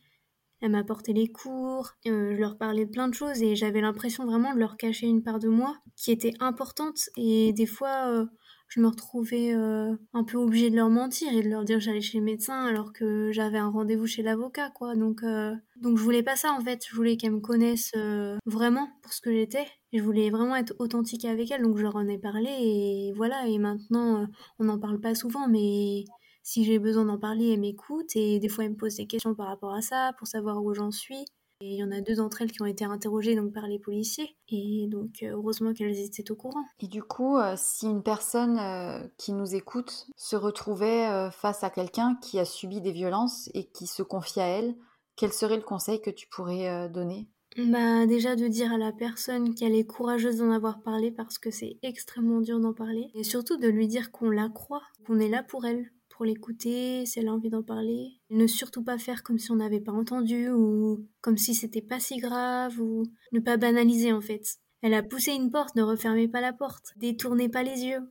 elles 0.61 0.71
m'apportaient 0.71 1.11
les 1.11 1.27
cours, 1.27 1.91
euh, 2.07 2.35
je 2.35 2.39
leur 2.39 2.57
parlais 2.57 2.85
plein 2.85 3.09
de 3.09 3.13
choses 3.13 3.43
et 3.43 3.57
j'avais 3.57 3.81
l'impression 3.81 4.25
vraiment 4.25 4.53
de 4.53 4.59
leur 4.59 4.77
cacher 4.77 5.07
une 5.07 5.21
part 5.21 5.39
de 5.39 5.49
moi 5.49 5.75
qui 5.97 6.11
était 6.11 6.33
importante 6.39 7.09
et 7.17 7.51
des 7.51 7.65
fois, 7.65 8.07
euh, 8.09 8.25
je 8.73 8.79
me 8.79 8.87
retrouvais 8.87 9.53
euh, 9.53 9.95
un 10.13 10.23
peu 10.23 10.37
obligée 10.37 10.71
de 10.71 10.75
leur 10.75 10.89
mentir 10.89 11.31
et 11.31 11.43
de 11.43 11.49
leur 11.49 11.63
dire 11.63 11.77
que 11.77 11.83
j'allais 11.83 12.01
chez 12.01 12.17
le 12.17 12.23
médecin 12.23 12.65
alors 12.65 12.91
que 12.91 13.31
j'avais 13.31 13.59
un 13.59 13.69
rendez-vous 13.69 14.07
chez 14.07 14.23
l'avocat, 14.23 14.71
quoi. 14.71 14.95
Donc, 14.95 15.21
euh, 15.21 15.55
donc 15.75 15.99
je 15.99 16.01
voulais 16.03 16.23
pas 16.23 16.35
ça 16.35 16.51
en 16.53 16.59
fait. 16.59 16.83
Je 16.89 16.95
voulais 16.95 17.15
qu'elles 17.15 17.33
me 17.33 17.39
connaissent 17.39 17.91
euh, 17.95 18.37
vraiment 18.47 18.89
pour 19.03 19.13
ce 19.13 19.21
que 19.21 19.31
j'étais. 19.31 19.67
Je 19.93 20.01
voulais 20.01 20.31
vraiment 20.31 20.55
être 20.55 20.73
authentique 20.79 21.23
avec 21.25 21.51
elles, 21.51 21.61
donc 21.61 21.77
je 21.77 21.83
leur 21.83 21.95
en 21.95 22.07
ai 22.07 22.17
parlé 22.17 22.49
et 22.49 23.13
voilà. 23.15 23.45
Et 23.47 23.59
maintenant, 23.59 24.25
on 24.57 24.63
n'en 24.63 24.79
parle 24.79 24.99
pas 24.99 25.13
souvent, 25.13 25.47
mais 25.47 26.05
si 26.41 26.65
j'ai 26.65 26.79
besoin 26.79 27.05
d'en 27.05 27.19
parler, 27.19 27.51
elles 27.53 27.59
m'écoutent 27.59 28.15
et 28.15 28.39
des 28.39 28.49
fois 28.49 28.63
elles 28.63 28.71
me 28.71 28.75
posent 28.75 28.95
des 28.95 29.05
questions 29.05 29.35
par 29.35 29.47
rapport 29.49 29.75
à 29.75 29.81
ça 29.81 30.13
pour 30.17 30.25
savoir 30.27 30.63
où 30.63 30.73
j'en 30.73 30.89
suis. 30.89 31.25
Et 31.65 31.75
il 31.75 31.79
y 31.79 31.83
en 31.83 31.91
a 31.91 32.01
deux 32.01 32.15
d'entre 32.15 32.41
elles 32.41 32.51
qui 32.51 32.61
ont 32.61 32.65
été 32.65 32.83
interrogées 32.83 33.37
donc 33.37 33.53
par 33.53 33.67
les 33.67 33.79
policiers. 33.79 34.35
Et 34.49 34.87
donc, 34.89 35.23
euh, 35.23 35.31
heureusement 35.31 35.71
qu'elles 35.73 35.97
étaient 35.97 36.29
au 36.29 36.35
courant. 36.35 36.65
Et 36.81 36.87
du 36.87 37.01
coup, 37.01 37.37
euh, 37.37 37.53
si 37.55 37.85
une 37.85 38.03
personne 38.03 38.59
euh, 38.59 39.07
qui 39.17 39.31
nous 39.31 39.55
écoute 39.55 40.07
se 40.17 40.35
retrouvait 40.35 41.29
face 41.31 41.63
à 41.63 41.69
quelqu'un 41.69 42.17
qui 42.21 42.37
a 42.37 42.43
subi 42.43 42.81
des 42.81 42.91
violences 42.91 43.49
et 43.53 43.69
qui 43.69 43.87
se 43.87 44.03
confie 44.03 44.41
à 44.41 44.47
elle, 44.47 44.75
quel 45.15 45.31
serait 45.31 45.55
le 45.55 45.63
conseil 45.63 46.01
que 46.01 46.09
tu 46.09 46.27
pourrais 46.27 46.89
donner? 46.89 47.29
Bah 47.55 48.07
déjà 48.07 48.35
de 48.35 48.47
dire 48.47 48.73
à 48.73 48.77
la 48.77 48.91
personne 48.91 49.53
qu'elle 49.53 49.75
est 49.75 49.85
courageuse 49.85 50.37
d'en 50.37 50.51
avoir 50.51 50.81
parlé 50.81 51.11
parce 51.11 51.37
que 51.37 51.51
c'est 51.51 51.77
extrêmement 51.83 52.41
dur 52.41 52.59
d'en 52.59 52.73
parler 52.73 53.11
et 53.13 53.23
surtout 53.23 53.57
de 53.57 53.67
lui 53.67 53.87
dire 53.87 54.11
qu'on 54.11 54.31
la 54.31 54.49
croit, 54.49 54.81
qu'on 55.05 55.19
est 55.19 55.29
là 55.29 55.43
pour 55.43 55.65
elle, 55.65 55.91
pour 56.13 56.25
l'écouter, 56.25 57.05
si 57.05 57.19
elle 57.19 57.27
a 57.27 57.33
envie 57.33 57.49
d'en 57.49 57.63
parler. 57.63 58.19
Ne 58.29 58.47
surtout 58.47 58.83
pas 58.83 58.97
faire 58.97 59.23
comme 59.23 59.39
si 59.39 59.51
on 59.51 59.55
n'avait 59.55 59.81
pas 59.81 59.91
entendu 59.91 60.49
ou 60.49 61.07
comme 61.21 61.37
si 61.37 61.55
c'était 61.55 61.81
pas 61.81 61.99
si 61.99 62.17
grave 62.17 62.79
ou 62.79 63.03
ne 63.31 63.39
pas 63.39 63.57
banaliser 63.57 64.13
en 64.13 64.21
fait. 64.21 64.57
Elle 64.81 64.93
a 64.93 65.03
poussé 65.03 65.31
une 65.31 65.49
porte, 65.49 65.75
ne 65.75 65.81
refermez 65.81 66.27
pas 66.27 66.41
la 66.41 66.53
porte, 66.53 66.93
détournez 66.97 67.49
pas 67.49 67.63
les 67.63 67.85
yeux. 67.85 68.01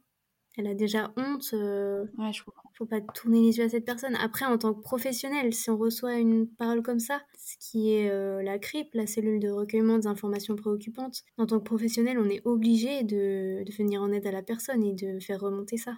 Elle 0.58 0.66
a 0.66 0.74
déjà 0.74 1.12
honte. 1.16 1.50
Euh, 1.54 2.04
ouais, 2.18 2.32
je 2.32 2.44
comprends. 2.44 2.70
Faut 2.76 2.84
pas 2.84 3.00
tourner 3.00 3.40
les 3.40 3.56
yeux 3.56 3.64
à 3.64 3.68
cette 3.68 3.86
personne. 3.86 4.16
Après, 4.16 4.44
en 4.44 4.58
tant 4.58 4.74
que 4.74 4.82
professionnel, 4.82 5.54
si 5.54 5.70
on 5.70 5.78
reçoit 5.78 6.16
une 6.16 6.46
parole 6.46 6.82
comme 6.82 6.98
ça, 6.98 7.22
ce 7.38 7.56
qui 7.58 7.92
est 7.92 8.10
euh, 8.10 8.42
la 8.42 8.58
CRIP, 8.58 8.88
la 8.92 9.06
cellule 9.06 9.40
de 9.40 9.48
recueillement 9.48 9.98
des 9.98 10.06
informations 10.06 10.56
préoccupantes, 10.56 11.22
en 11.38 11.46
tant 11.46 11.58
que 11.58 11.64
professionnel, 11.64 12.18
on 12.18 12.28
est 12.28 12.42
obligé 12.44 13.02
de, 13.02 13.62
de 13.64 13.72
venir 13.76 14.02
en 14.02 14.12
aide 14.12 14.26
à 14.26 14.32
la 14.32 14.42
personne 14.42 14.84
et 14.84 14.92
de 14.92 15.20
faire 15.20 15.40
remonter 15.40 15.78
ça. 15.78 15.96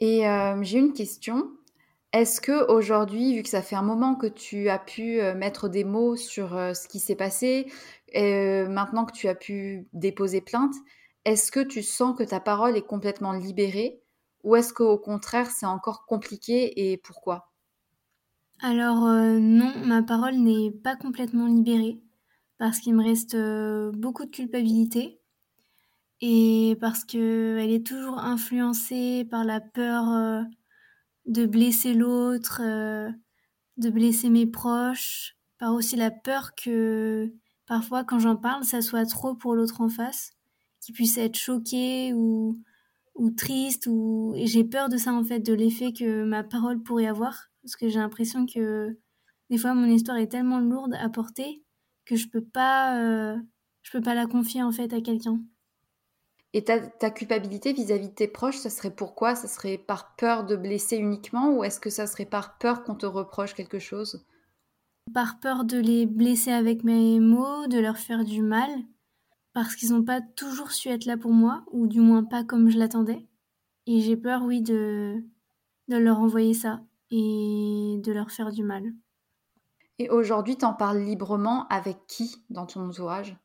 Et 0.00 0.26
euh, 0.28 0.62
j'ai 0.62 0.78
une 0.78 0.92
question. 0.92 1.50
Est-ce 2.12 2.40
que 2.40 2.70
aujourd'hui, 2.70 3.34
vu 3.36 3.42
que 3.42 3.48
ça 3.48 3.62
fait 3.62 3.76
un 3.76 3.82
moment 3.82 4.14
que 4.14 4.26
tu 4.26 4.68
as 4.68 4.78
pu 4.78 5.20
euh, 5.20 5.34
mettre 5.34 5.68
des 5.68 5.84
mots 5.84 6.16
sur 6.16 6.56
euh, 6.56 6.72
ce 6.72 6.88
qui 6.88 7.00
s'est 7.00 7.16
passé, 7.16 7.70
et 8.12 8.64
maintenant 8.68 9.04
que 9.04 9.12
tu 9.12 9.28
as 9.28 9.34
pu 9.34 9.86
déposer 9.92 10.40
plainte, 10.40 10.74
est-ce 11.24 11.52
que 11.52 11.60
tu 11.60 11.82
sens 11.82 12.16
que 12.16 12.22
ta 12.22 12.40
parole 12.40 12.76
est 12.76 12.86
complètement 12.86 13.32
libérée 13.32 14.00
ou 14.44 14.56
est-ce 14.56 14.72
qu'au 14.72 14.96
contraire 14.96 15.50
c'est 15.50 15.66
encore 15.66 16.06
compliqué 16.06 16.90
et 16.90 16.96
pourquoi? 16.96 17.50
Alors 18.60 19.02
non, 19.02 19.74
ma 19.84 20.02
parole 20.02 20.36
n'est 20.36 20.70
pas 20.70 20.96
complètement 20.96 21.46
libérée 21.46 22.00
parce 22.56 22.78
qu'il 22.78 22.94
me 22.94 23.04
reste 23.04 23.36
beaucoup 23.98 24.24
de 24.24 24.30
culpabilité 24.30 25.17
et 26.20 26.76
parce 26.80 27.04
que 27.04 27.58
elle 27.60 27.70
est 27.70 27.86
toujours 27.86 28.18
influencée 28.18 29.26
par 29.30 29.44
la 29.44 29.60
peur 29.60 30.08
euh, 30.10 30.42
de 31.26 31.46
blesser 31.46 31.94
l'autre, 31.94 32.60
euh, 32.64 33.10
de 33.76 33.90
blesser 33.90 34.30
mes 34.30 34.46
proches, 34.46 35.36
par 35.58 35.74
aussi 35.74 35.96
la 35.96 36.10
peur 36.10 36.54
que 36.54 37.32
parfois 37.66 38.04
quand 38.04 38.18
j'en 38.18 38.36
parle, 38.36 38.64
ça 38.64 38.82
soit 38.82 39.06
trop 39.06 39.34
pour 39.34 39.54
l'autre 39.54 39.80
en 39.80 39.88
face, 39.88 40.32
qu'il 40.80 40.94
puisse 40.94 41.18
être 41.18 41.36
choqué 41.36 42.12
ou 42.14 42.60
ou 43.14 43.30
triste 43.30 43.86
ou 43.88 44.34
et 44.36 44.46
j'ai 44.46 44.64
peur 44.64 44.88
de 44.88 44.96
ça 44.96 45.12
en 45.12 45.24
fait, 45.24 45.40
de 45.40 45.52
l'effet 45.54 45.92
que 45.92 46.24
ma 46.24 46.44
parole 46.44 46.82
pourrait 46.82 47.06
avoir 47.06 47.48
parce 47.62 47.76
que 47.76 47.88
j'ai 47.88 47.98
l'impression 47.98 48.46
que 48.46 48.98
des 49.50 49.58
fois 49.58 49.74
mon 49.74 49.86
histoire 49.86 50.18
est 50.18 50.28
tellement 50.28 50.60
lourde 50.60 50.94
à 51.00 51.08
porter 51.10 51.62
que 52.06 52.16
je 52.16 52.28
peux 52.28 52.44
euh, 52.56 53.36
je 53.82 53.90
peux 53.92 54.00
pas 54.00 54.14
la 54.14 54.26
confier 54.26 54.62
en 54.62 54.72
fait 54.72 54.92
à 54.92 55.00
quelqu'un. 55.00 55.40
Et 56.54 56.64
ta, 56.64 57.10
culpabilité 57.10 57.72
vis-à-vis 57.74 58.08
de 58.08 58.14
tes 58.14 58.28
proches, 58.28 58.56
ça 58.56 58.70
serait 58.70 58.90
pourquoi 58.90 59.34
Ça 59.34 59.48
serait 59.48 59.76
par 59.76 60.16
peur 60.16 60.44
de 60.44 60.56
blesser 60.56 60.96
uniquement 60.96 61.52
ou 61.54 61.62
est-ce 61.62 61.78
que 61.78 61.90
ça 61.90 62.06
serait 62.06 62.24
par 62.24 62.56
peur 62.56 62.84
qu'on 62.84 62.94
te 62.94 63.06
reproche 63.06 63.54
quelque 63.54 63.78
chose? 63.78 64.24
Par 65.12 65.40
peur 65.40 65.64
de 65.64 65.78
les 65.78 66.06
blesser 66.06 66.50
avec 66.50 66.84
mes 66.84 67.20
mots, 67.20 67.66
de 67.66 67.78
leur 67.78 67.98
faire 67.98 68.24
du 68.24 68.42
mal, 68.42 68.70
parce 69.52 69.76
qu'ils 69.76 69.90
n'ont 69.90 70.04
pas 70.04 70.20
toujours 70.20 70.72
su 70.72 70.88
être 70.88 71.04
là 71.04 71.16
pour 71.16 71.32
moi, 71.32 71.64
ou 71.70 71.86
du 71.86 72.00
moins 72.00 72.24
pas 72.24 72.44
comme 72.44 72.70
je 72.70 72.78
l'attendais. 72.78 73.26
Et 73.86 74.00
j'ai 74.00 74.16
peur, 74.16 74.42
oui, 74.42 74.62
de, 74.62 75.22
de 75.88 75.96
leur 75.96 76.18
envoyer 76.20 76.54
ça 76.54 76.82
et 77.10 77.98
de 78.02 78.12
leur 78.12 78.30
faire 78.30 78.52
du 78.52 78.62
mal. 78.62 78.84
Et 79.98 80.10
aujourd'hui, 80.10 80.56
t'en 80.56 80.74
parles 80.74 81.00
librement 81.00 81.66
avec 81.68 82.06
qui 82.06 82.36
dans 82.50 82.66
ton 82.66 82.88
entourage? 82.88 83.36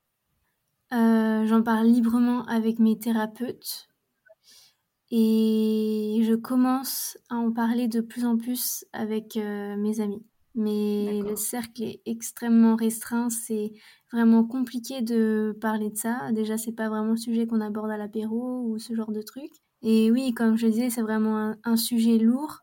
Euh, 0.93 1.47
j'en 1.47 1.63
parle 1.63 1.87
librement 1.87 2.45
avec 2.45 2.77
mes 2.77 2.99
thérapeutes 2.99 3.89
et 5.09 6.21
je 6.23 6.35
commence 6.35 7.17
à 7.29 7.35
en 7.35 7.51
parler 7.51 7.87
de 7.87 7.99
plus 7.99 8.25
en 8.25 8.37
plus 8.37 8.85
avec 8.93 9.37
euh, 9.37 9.75
mes 9.77 10.01
amis. 10.01 10.23
Mais 10.55 11.21
le 11.25 11.35
cercle 11.35 11.81
est 11.81 12.01
extrêmement 12.05 12.75
restreint, 12.75 13.31
c'est 13.31 13.73
vraiment 14.11 14.43
compliqué 14.43 15.01
de 15.01 15.57
parler 15.59 15.89
de 15.89 15.97
ça. 15.97 16.31
Déjà, 16.31 16.57
c'est 16.59 16.73
pas 16.73 16.89
vraiment 16.89 17.11
le 17.11 17.17
sujet 17.17 17.47
qu'on 17.47 17.61
aborde 17.61 17.89
à 17.89 17.97
l'apéro 17.97 18.61
ou 18.67 18.77
ce 18.77 18.93
genre 18.93 19.11
de 19.11 19.23
truc. 19.23 19.49
Et 19.81 20.11
oui, 20.11 20.31
comme 20.35 20.57
je 20.57 20.67
disais, 20.67 20.91
c'est 20.91 21.01
vraiment 21.01 21.55
un, 21.63 21.75
sujet 21.75 22.19
lourd. 22.19 22.59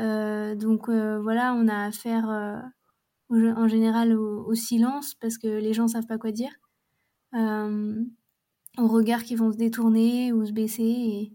Euh, 0.00 0.54
donc 0.54 0.90
voilà, 0.90 1.54
on 1.54 1.66
a 1.68 1.86
affaire 1.86 2.62
en 3.30 3.68
général 3.68 4.14
au, 4.14 4.44
au, 4.46 4.54
silence 4.54 5.14
parce 5.14 5.38
que 5.38 5.48
les 5.48 5.72
gens 5.72 5.88
savent 5.88 6.06
pas 6.06 6.18
quoi 6.18 6.30
dire. 6.30 6.52
Euh, 7.34 8.04
aux 8.78 8.88
regards 8.88 9.24
qui 9.24 9.36
vont 9.36 9.52
se 9.52 9.56
détourner 9.56 10.32
ou 10.32 10.44
se 10.46 10.52
baisser 10.52 10.82
et, 10.82 11.32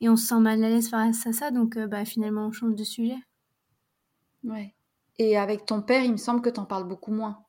et 0.00 0.08
on 0.08 0.16
se 0.16 0.26
sent 0.26 0.40
mal 0.40 0.62
à 0.64 0.68
l'aise 0.68 0.88
face 0.88 1.26
à 1.26 1.32
ça, 1.32 1.50
donc 1.50 1.78
bah, 1.78 2.04
finalement 2.04 2.46
on 2.46 2.52
change 2.52 2.74
de 2.74 2.84
sujet. 2.84 3.18
Ouais. 4.44 4.74
Et 5.18 5.36
avec 5.36 5.66
ton 5.66 5.82
père, 5.82 6.02
il 6.04 6.12
me 6.12 6.16
semble 6.16 6.40
que 6.42 6.50
tu 6.50 6.60
en 6.60 6.66
parles 6.66 6.86
beaucoup 6.88 7.12
moins. 7.12 7.44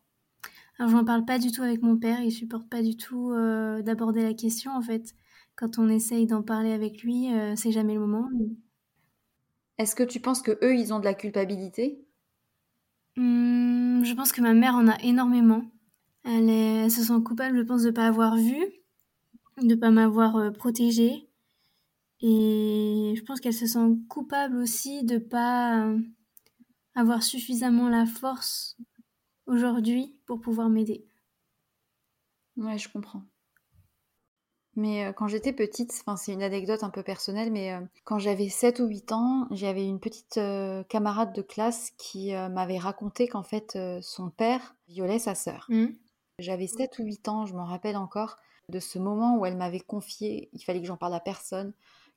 Alors 0.78 0.92
j'en 0.92 1.06
parle 1.06 1.26
pas 1.26 1.40
du 1.40 1.52
tout 1.52 1.64
avec 1.64 1.82
mon 1.82 1.98
père, 1.98 2.22
il 2.22 2.32
supporte 2.32 2.70
pas 2.70 2.82
du 2.82 2.98
tout 2.98 3.34
d'aborder 3.82 4.24
la 4.24 4.34
question 4.34 4.72
en 4.72 4.82
fait. 4.82 5.14
Quand 5.56 5.80
on 5.80 5.88
essaye 5.88 6.28
d'en 6.28 6.44
parler 6.44 6.74
avec 6.74 7.02
lui, 7.02 7.30
c'est 7.56 7.72
jamais 7.72 7.94
le 7.94 8.02
moment. 8.02 8.30
Est-ce 9.78 9.96
que 9.96 10.04
tu 10.04 10.20
penses 10.20 10.42
que 10.42 10.60
eux, 10.66 10.76
ils 10.76 10.94
ont 10.94 11.00
de 11.00 11.06
la 11.06 11.14
culpabilité? 11.14 12.06
Mmh, 13.18 14.04
Je 14.06 14.14
pense 14.14 14.32
que 14.32 14.40
ma 14.42 14.54
mère 14.54 14.76
en 14.76 14.88
a 14.88 14.98
énormément. 15.02 15.64
Elle, 16.26 16.90
se 16.92 17.04
sent 17.04 17.22
coupable, 17.24 17.58
je 17.58 17.64
pense, 17.64 17.84
de 17.84 17.88
ne 17.88 17.94
pas 17.94 18.08
avoir 18.08 18.36
vu, 18.36 18.58
de 19.58 19.66
ne 19.66 19.76
pas 19.76 19.92
m'avoir 19.92 20.36
euh, 20.38 20.52
protégée. 20.52 21.30
Et 22.22 23.14
je 23.16 23.24
pense 23.24 23.40
qu'elle 23.40 23.54
se 23.54 23.68
sent 23.68 23.98
coupable 24.10 24.58
aussi 24.58 25.04
de 25.04 25.16
ne 25.16 25.20
pas 25.20 25.86
euh, 25.86 26.00
avoir 26.96 27.24
suffisamment 27.24 27.90
la 27.90 28.06
force 28.06 28.78
aujourd'hui 29.46 30.18
pour 30.26 30.42
pouvoir 30.42 30.70
m'aider. 30.70 31.06
Ouais, 32.58 32.78
je 32.78 32.90
comprends. 32.90 33.24
Mais 34.76 35.06
euh, 35.06 35.14
quand 35.14 35.28
j'étais 35.28 35.54
petite, 35.54 35.94
c'est 36.18 36.34
une 36.34 36.44
anecdote 36.44 36.84
un 36.84 36.90
peu 36.90 37.02
personnelle, 37.04 37.52
mais 37.52 37.74
euh, 37.74 37.80
quand 38.04 38.20
j'avais 38.20 38.50
7 38.50 38.80
ou 38.80 38.88
8 38.88 39.12
ans, 39.14 39.48
j'avais 39.52 39.88
une 39.88 40.00
petite 40.00 40.38
euh, 40.38 40.84
camarade 40.84 41.34
de 41.34 41.42
classe 41.42 41.92
qui 41.98 42.34
m'avait 42.34 42.78
raconté 42.78 43.28
qu'en 43.28 43.44
fait 43.44 43.78
son 44.02 44.30
père 44.30 44.76
violait 44.88 45.20
sa 45.20 45.36
sœur. 45.36 45.66
Mmh. 45.70 45.88
J'avais 46.40 46.68
7 46.68 47.00
ou 47.00 47.04
8 47.04 47.28
ans, 47.30 47.46
je 47.46 47.54
m'en 47.54 47.66
rappelle 47.66 47.98
encore, 47.98 48.38
de 48.70 48.80
ce 48.80 49.00
moment 49.00 49.38
où 49.38 49.46
elle 49.46 49.58
m'avait 49.58 49.80
confié, 49.80 50.50
il 50.54 50.64
fallait 50.64 50.82
que 50.82 50.88
j'en 50.88 50.98
parle 50.98 51.14
à 51.14 51.20
personne, 51.20 51.74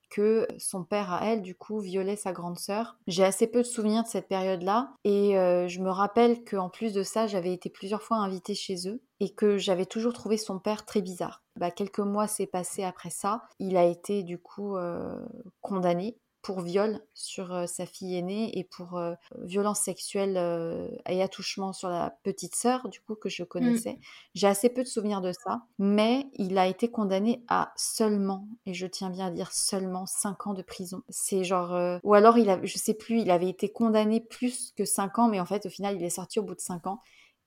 que 0.09 0.47
son 0.57 0.83
père 0.83 1.13
à 1.13 1.25
elle, 1.25 1.41
du 1.41 1.55
coup, 1.55 1.79
violait 1.79 2.15
sa 2.15 2.31
grande 2.31 2.57
sœur. 2.57 2.97
J'ai 3.07 3.23
assez 3.23 3.47
peu 3.47 3.59
de 3.59 3.67
souvenirs 3.67 4.03
de 4.03 4.07
cette 4.07 4.27
période-là 4.27 4.91
et 5.03 5.37
euh, 5.37 5.67
je 5.67 5.79
me 5.79 5.91
rappelle 5.91 6.43
qu'en 6.43 6.69
plus 6.69 6.93
de 6.93 7.03
ça, 7.03 7.27
j'avais 7.27 7.53
été 7.53 7.69
plusieurs 7.69 8.01
fois 8.01 8.17
invitée 8.17 8.55
chez 8.55 8.87
eux 8.87 9.01
et 9.19 9.33
que 9.33 9.57
j'avais 9.57 9.85
toujours 9.85 10.13
trouvé 10.13 10.37
son 10.37 10.59
père 10.59 10.85
très 10.85 11.01
bizarre. 11.01 11.43
Bah, 11.57 11.71
quelques 11.71 11.99
mois 11.99 12.27
s'est 12.27 12.47
passé 12.47 12.83
après 12.83 13.11
ça. 13.11 13.43
Il 13.59 13.77
a 13.77 13.85
été 13.85 14.23
du 14.23 14.39
coup 14.39 14.75
euh, 14.77 15.19
condamné 15.61 16.17
pour 16.49 16.61
viol 16.61 16.99
sur 17.13 17.53
euh, 17.53 17.67
sa 17.67 17.85
fille 17.85 18.15
aînée 18.15 18.57
et 18.57 18.63
pour 18.63 18.97
euh, 18.97 19.13
violence 19.37 19.81
sexuelle 19.81 20.33
euh, 20.35 20.87
et 21.07 21.21
attouchement 21.21 21.73
sur 21.73 21.89
la 21.89 22.17
petite 22.23 22.55
sœur, 22.55 22.89
du 22.89 22.99
coup, 23.01 23.13
que 23.13 23.29
je 23.29 23.43
mmh. 23.43 23.45
connaissais. 23.45 23.99
J'ai 24.33 24.47
assez 24.47 24.69
peu 24.69 24.81
de 24.81 24.87
souvenirs 24.87 25.21
de 25.21 25.31
ça, 25.31 25.61
mais 25.77 26.25
il 26.39 26.57
a 26.57 26.65
été 26.65 26.89
condamné 26.89 27.43
à 27.49 27.71
seulement, 27.75 28.47
et 28.65 28.73
je 28.73 28.87
tiens 28.87 29.11
bien 29.11 29.27
à 29.27 29.29
dire 29.29 29.51
seulement, 29.51 30.07
5 30.07 30.47
ans 30.47 30.53
de 30.55 30.63
prison. 30.63 31.03
C'est 31.07 31.43
genre... 31.43 31.99
ou 32.03 32.15
alors, 32.15 32.39
il 32.39 32.49
a, 32.49 32.59
je 32.63 32.77
sais 32.79 32.95
plus, 32.95 33.21
il 33.21 33.29
avait 33.29 33.49
été 33.49 33.69
condamné 33.69 34.19
plus 34.19 34.73
que 34.75 34.85
5 34.85 35.19
ans, 35.19 35.27
mais 35.27 35.39
en 35.39 35.45
fait, 35.45 35.67
au 35.67 35.69
final, 35.69 35.97
il 35.97 36.03
est 36.03 36.09
sorti 36.09 36.39
au 36.39 36.43
bout 36.43 36.55
de 36.55 36.61
5 36.61 36.87
ans. 36.87 36.99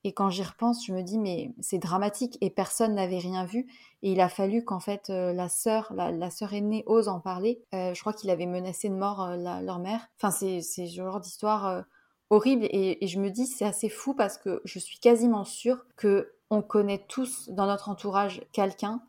Et 0.05 0.13
quand 0.13 0.29
j'y 0.29 0.43
repense, 0.43 0.85
je 0.85 0.93
me 0.93 1.01
dis, 1.01 1.17
mais 1.17 1.53
c'est 1.61 1.77
dramatique 1.77 2.37
et 2.41 2.49
personne 2.49 2.95
n'avait 2.95 3.19
rien 3.19 3.45
vu. 3.45 3.67
Et 4.01 4.11
il 4.11 4.19
a 4.19 4.27
fallu 4.27 4.65
qu'en 4.65 4.81
fait, 4.81 5.09
euh, 5.09 5.31
la 5.31 5.47
sœur, 5.47 5.93
la, 5.95 6.29
sœur 6.29 6.53
aînée 6.53 6.83
ose 6.87 7.07
en 7.07 7.21
parler. 7.21 7.61
Euh, 7.73 7.93
je 7.93 8.01
crois 8.01 8.13
qu'il 8.13 8.29
avait 8.29 8.45
menacé 8.45 8.89
de 8.89 8.95
mort 8.95 9.23
euh, 9.23 9.37
leur 9.37 9.79
mère. 9.79 10.01
Enfin, 10.17 10.31
c'est 10.31 10.61
ce 10.61 10.85
genre 10.85 11.21
d'histoire 11.21 11.85
horrible. 12.29 12.67
Et, 12.71 13.05
je 13.07 13.19
me 13.19 13.29
dis, 13.29 13.45
c'est 13.45 13.65
assez 13.65 13.87
fou 13.87 14.13
parce 14.13 14.37
que 14.37 14.61
je 14.65 14.77
suis 14.77 14.99
quasiment 14.99 15.45
sûre 15.45 15.85
que 15.95 16.33
on 16.49 16.61
connaît 16.61 17.03
tous 17.07 17.49
dans 17.49 17.65
notre 17.65 17.89
entourage 17.89 18.41
quelqu'un 18.51 19.01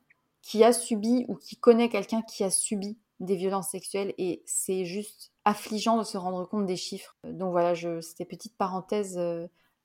qui 0.43 0.63
a 0.63 0.73
subi 0.73 1.25
ou 1.29 1.35
qui 1.35 1.57
connaît 1.57 1.89
quelqu'un 1.89 2.23
qui 2.23 2.45
a 2.45 2.51
subi 2.51 2.99
des 3.19 3.35
violences 3.35 3.71
sexuelles. 3.71 4.15
Et 4.17 4.43
c'est 4.47 4.85
juste 4.85 5.33
affligeant 5.45 5.99
de 5.99 6.05
se 6.05 6.17
rendre 6.17 6.49
compte 6.49 6.67
des 6.67 6.77
chiffres. 6.77 7.17
Donc 7.25 7.51
voilà, 7.51 7.75
c'était 8.01 8.25
petite 8.25 8.57
parenthèse 8.57 9.19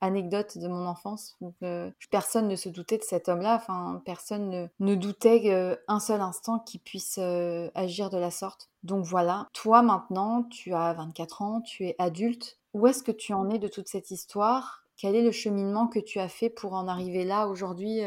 anecdote 0.00 0.58
de 0.58 0.68
mon 0.68 0.86
enfance. 0.86 1.36
Euh, 1.62 1.90
personne 2.10 2.48
ne 2.48 2.56
se 2.56 2.68
doutait 2.68 2.98
de 2.98 3.02
cet 3.02 3.28
homme-là, 3.28 3.56
enfin, 3.56 4.02
personne 4.04 4.70
ne, 4.78 4.94
doutait 4.94 5.42
euh, 5.52 5.76
un 5.88 6.00
seul 6.00 6.20
instant 6.20 6.58
qu'il 6.58 6.80
puisse 6.80 7.18
euh, 7.18 7.70
agir 7.74 8.10
de 8.10 8.18
la 8.18 8.30
sorte. 8.30 8.70
Donc 8.82 9.04
voilà, 9.04 9.48
toi 9.52 9.82
maintenant, 9.82 10.44
tu 10.44 10.74
as 10.74 10.92
24 10.94 11.42
ans, 11.42 11.60
tu 11.60 11.86
es 11.86 11.96
adulte. 11.98 12.58
Où 12.72 12.86
est-ce 12.86 13.02
que 13.02 13.12
tu 13.12 13.32
en 13.32 13.50
es 13.50 13.58
de 13.58 13.68
toute 13.68 13.88
cette 13.88 14.10
histoire? 14.10 14.84
Quel 14.96 15.14
est 15.14 15.22
le 15.22 15.32
cheminement 15.32 15.86
que 15.86 15.98
tu 15.98 16.18
as 16.18 16.28
fait 16.28 16.50
pour 16.50 16.74
en 16.74 16.86
arriver 16.88 17.24
là 17.24 17.48
aujourd'hui 17.48 18.00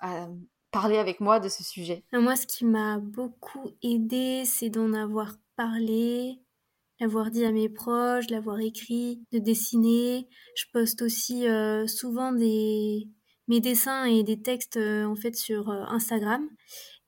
à 0.00 0.28
parler 0.70 0.98
avec 0.98 1.20
moi 1.20 1.40
de 1.40 1.48
ce 1.48 1.64
sujet? 1.64 2.04
Moi, 2.12 2.36
ce 2.36 2.46
qui 2.46 2.64
m'a 2.66 2.98
beaucoup 2.98 3.70
aidé, 3.82 4.44
c'est 4.44 4.68
d'en 4.68 4.92
avoir 4.92 5.32
parlé, 5.56 6.38
l'avoir 7.00 7.30
dit 7.30 7.44
à 7.44 7.52
mes 7.52 7.68
proches, 7.68 8.30
l'avoir 8.30 8.60
écrit, 8.60 9.20
de 9.32 9.38
dessiner. 9.38 10.28
Je 10.56 10.64
poste 10.72 11.02
aussi 11.02 11.48
euh, 11.48 11.86
souvent 11.86 12.32
des 12.32 13.08
mes 13.48 13.60
dessins 13.60 14.04
et 14.06 14.24
des 14.24 14.42
textes 14.42 14.76
euh, 14.76 15.04
en 15.04 15.14
fait 15.14 15.36
sur 15.36 15.70
euh, 15.70 15.84
Instagram. 15.88 16.48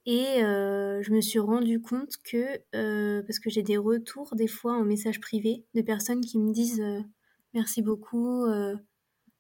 Et 0.07 0.41
je 0.41 1.13
me 1.13 1.21
suis 1.21 1.39
rendu 1.39 1.83
compte 1.83 2.15
que, 2.25 3.21
parce 3.27 3.39
que 3.39 3.51
j'ai 3.51 3.63
des 3.63 3.77
retours 3.77 4.35
des 4.37 4.47
fois 4.47 4.73
en 4.73 4.83
message 4.83 5.21
privé 5.21 5.67
de 5.75 5.83
personnes 5.83 6.23
qui 6.23 6.39
me 6.39 6.51
disent 6.51 6.83
merci 7.53 7.83
beaucoup, 7.83 8.47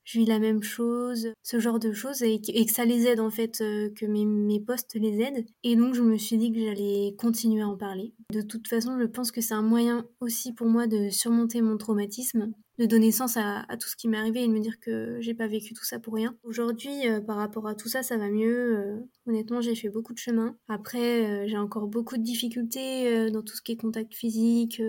je 0.08 0.18
vis 0.18 0.24
la 0.24 0.38
même 0.38 0.62
chose, 0.62 1.34
ce 1.42 1.60
genre 1.60 1.78
de 1.78 1.92
choses, 1.92 2.22
et, 2.22 2.40
que 2.40 2.72
ça 2.72 2.86
les 2.86 3.06
aide 3.06 3.20
en 3.20 3.28
fait, 3.28 3.60
euh, 3.60 3.90
que 3.94 4.06
mes, 4.06 4.24
mes 4.24 4.58
posts 4.58 4.94
les 4.94 5.20
aident. 5.20 5.44
Et 5.64 5.76
donc 5.76 5.94
je 5.94 6.00
me 6.00 6.16
suis 6.16 6.38
dit 6.38 6.50
que 6.50 6.60
j'allais 6.60 7.14
continuer 7.18 7.60
à 7.60 7.68
en 7.68 7.76
parler. 7.76 8.14
De 8.32 8.40
toute 8.40 8.68
façon, 8.68 8.98
je 8.98 9.04
pense 9.04 9.30
que 9.30 9.42
c'est 9.42 9.52
un 9.52 9.62
moyen 9.62 10.06
aussi 10.20 10.54
pour 10.54 10.68
moi 10.68 10.86
de 10.86 11.10
surmonter 11.10 11.60
mon 11.60 11.76
traumatisme 11.76 12.52
de 12.78 12.86
donner 12.86 13.10
sens 13.10 13.36
à, 13.36 13.64
tout 13.78 13.88
ce 13.88 13.96
qui 13.96 14.08
m'est 14.08 14.16
arrivé 14.16 14.44
et 14.44 14.46
de 14.46 14.52
me 14.52 14.60
dire 14.60 14.78
que 14.78 15.20
j'ai 15.20 15.34
pas 15.34 15.48
vécu 15.48 15.74
tout 15.74 15.84
ça 15.84 15.98
pour 15.98 16.14
rien. 16.14 16.36
Aujourd'hui, 16.44 17.08
euh, 17.08 17.20
par 17.20 17.36
rapport 17.36 17.66
à 17.66 17.74
tout 17.74 17.88
ça, 17.88 18.04
ça 18.04 18.16
va 18.16 18.28
mieux. 18.28 18.78
Euh, 18.78 18.96
honnêtement, 19.26 19.60
j'ai 19.60 19.74
fait 19.74 19.88
beaucoup 19.88 20.14
de 20.14 20.18
chemin. 20.18 20.56
Après, 20.68 21.26
euh, 21.26 21.48
j'ai 21.48 21.58
encore 21.58 21.88
beaucoup 21.88 22.16
de 22.16 22.22
difficultés 22.22 23.30
dans 23.30 23.42
tout 23.42 23.56
ce 23.56 23.62
qui 23.62 23.72
est 23.72 23.76
contact 23.76 24.14
physique, 24.14 24.80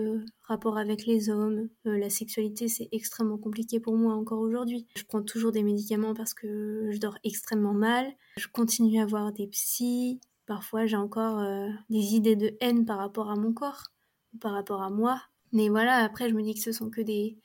rapport 0.42 0.78
avec 0.78 1.04
les 1.06 1.30
hommes. 1.30 1.68
la 1.84 2.10
sexualité, 2.10 2.68
c'est 2.68 2.88
extrêmement 2.92 3.38
compliqué 3.38 3.80
pour 3.80 3.96
moi 3.96 4.14
encore 4.14 4.40
aujourd'hui. 4.40 4.86
Je 4.96 5.04
prends 5.04 5.22
toujours 5.22 5.52
des 5.52 5.62
médicaments 5.62 6.14
parce 6.14 6.34
que 6.34 6.88
je 6.90 6.98
dors 6.98 7.18
extrêmement 7.24 7.74
mal. 7.74 8.06
Je 8.36 8.46
continue 8.48 9.00
à 9.00 9.06
voir 9.06 9.32
des 9.32 9.48
psys. 9.48 10.20
Parfois, 10.46 10.86
j'ai 10.86 10.96
encore 10.96 11.42
des 11.88 12.14
idées 12.14 12.36
de 12.36 12.52
haine 12.60 12.84
par 12.84 12.98
rapport 12.98 13.30
à 13.30 13.36
mon 13.36 13.52
corps, 13.52 13.92
par 14.40 14.52
rapport 14.52 14.82
à 14.82 14.90
moi. 14.90 15.20
Mais 15.52 15.68
voilà, 15.68 15.96
après, 15.96 16.28
je 16.28 16.34
me 16.34 16.42
dis 16.42 16.54
que 16.54 16.60
ce 16.60 16.72
sont 16.72 16.90
que 16.90 17.00
des, 17.00 17.38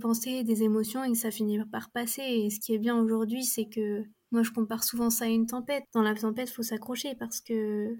pensées, 0.00 0.44
des 0.44 0.62
émotions 0.62 1.02
et 1.02 1.12
que 1.12 1.18
ça 1.18 1.30
finit 1.30 1.58
par 1.70 1.90
passer. 1.90 2.22
Et 2.22 2.50
ce 2.50 2.60
qui 2.60 2.74
est 2.74 2.78
bien 2.78 2.98
aujourd'hui, 3.00 3.44
c'est 3.44 3.68
que 3.68 4.04
moi, 4.30 4.42
je 4.42 4.50
compare 4.50 4.84
souvent 4.84 5.10
ça 5.10 5.24
à 5.24 5.28
une 5.28 5.46
tempête. 5.46 5.84
Dans 5.94 6.02
la 6.02 6.14
tempête, 6.14 6.50
il 6.50 6.54
faut 6.54 6.62
s'accrocher 6.62 7.14
parce 7.18 7.40
que 7.40 7.96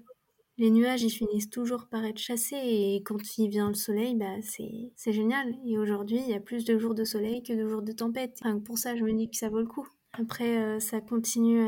les 0.57 0.71
nuages, 0.71 1.03
ils 1.03 1.09
finissent 1.09 1.49
toujours 1.49 1.87
par 1.87 2.05
être 2.05 2.19
chassés 2.19 2.55
et 2.55 3.01
quand 3.05 3.37
il 3.37 3.49
vient 3.49 3.69
le 3.69 3.75
soleil, 3.75 4.15
bah, 4.15 4.35
c'est 4.41 5.11
génial. 5.11 5.55
Et 5.65 5.77
aujourd'hui, 5.77 6.19
il 6.19 6.29
y 6.29 6.33
a 6.33 6.39
plus 6.39 6.65
de 6.65 6.77
jours 6.77 6.95
de 6.95 7.03
soleil 7.03 7.43
que 7.43 7.53
de 7.53 7.67
jours 7.67 7.81
de 7.81 7.91
tempête. 7.91 8.41
pour 8.65 8.77
ça, 8.77 8.95
je 8.95 9.03
me 9.03 9.13
dis 9.13 9.29
que 9.29 9.37
ça 9.37 9.49
vaut 9.49 9.61
le 9.61 9.67
coup. 9.67 9.87
Après, 10.13 10.57
euh, 10.57 10.79
ça 10.79 11.01
continue 11.01 11.61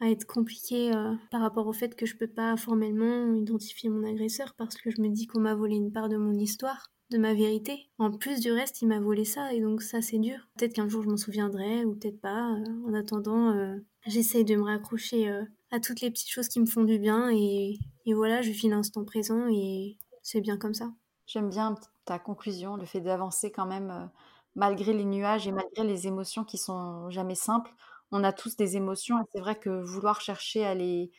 à, 0.00 0.08
être 0.08 0.26
compliqué 0.26 0.90
euh, 0.94 1.14
par 1.30 1.42
rapport 1.42 1.66
au 1.66 1.72
fait 1.72 1.94
que 1.94 2.06
je 2.06 2.16
peux 2.16 2.26
pas 2.26 2.56
formellement 2.56 3.34
identifier 3.34 3.90
mon 3.90 4.04
agresseur 4.04 4.54
parce 4.56 4.76
que 4.76 4.90
je 4.90 5.00
me 5.02 5.08
dis 5.08 5.26
qu'on 5.26 5.40
m'a 5.40 5.54
volé 5.54 5.76
une 5.76 5.92
part 5.92 6.08
de 6.08 6.16
mon 6.16 6.32
histoire 6.32 6.90
de 7.10 7.18
ma 7.18 7.34
vérité. 7.34 7.88
En 7.98 8.10
plus 8.10 8.40
du 8.40 8.52
reste, 8.52 8.82
il 8.82 8.88
m'a 8.88 9.00
volé 9.00 9.24
ça 9.24 9.52
et 9.52 9.60
donc 9.60 9.82
ça 9.82 10.02
c'est 10.02 10.18
dur. 10.18 10.38
Peut-être 10.56 10.74
qu'un 10.74 10.88
jour 10.88 11.02
je 11.02 11.08
m'en 11.08 11.16
souviendrai 11.16 11.84
ou 11.84 11.94
peut-être 11.94 12.20
pas. 12.20 12.52
Euh, 12.52 12.88
en 12.88 12.94
attendant, 12.94 13.50
euh, 13.50 13.76
j'essaye 14.06 14.44
de 14.44 14.56
me 14.56 14.62
raccrocher 14.62 15.28
euh, 15.28 15.44
à 15.70 15.80
toutes 15.80 16.00
les 16.00 16.10
petites 16.10 16.30
choses 16.30 16.48
qui 16.48 16.60
me 16.60 16.66
font 16.66 16.84
du 16.84 16.98
bien 16.98 17.30
et, 17.30 17.78
voilà, 18.06 18.40
je 18.40 18.50
vis 18.50 18.68
l'instant 18.68 19.04
présent 19.04 19.48
et 19.50 19.98
c'est 20.22 20.40
bien 20.40 20.56
comme 20.56 20.72
ça. 20.72 20.90
J'aime 21.26 21.50
bien 21.50 21.74
ta 22.06 22.18
conclusion, 22.18 22.76
le 22.76 22.86
fait 22.86 23.02
d'avancer 23.02 23.52
quand 23.52 23.66
même 23.66 24.10
malgré 24.54 24.94
les 24.94 25.04
nuages 25.04 25.46
et 25.46 25.52
malgré 25.52 25.84
les 25.84 26.06
émotions 26.06 26.42
qui 26.42 26.56
sont 26.56 27.10
jamais 27.10 27.34
simples. 27.34 27.70
On 28.10 28.24
a 28.24 28.32
tous 28.32 28.56
des 28.56 28.76
émotions 28.76 29.18
et 29.18 29.24
c'est 29.34 29.40
vrai 29.40 29.58
que 29.58 29.68
vouloir 29.82 30.22
chercher 30.22 30.64
à 30.64 30.74
les 30.74 31.10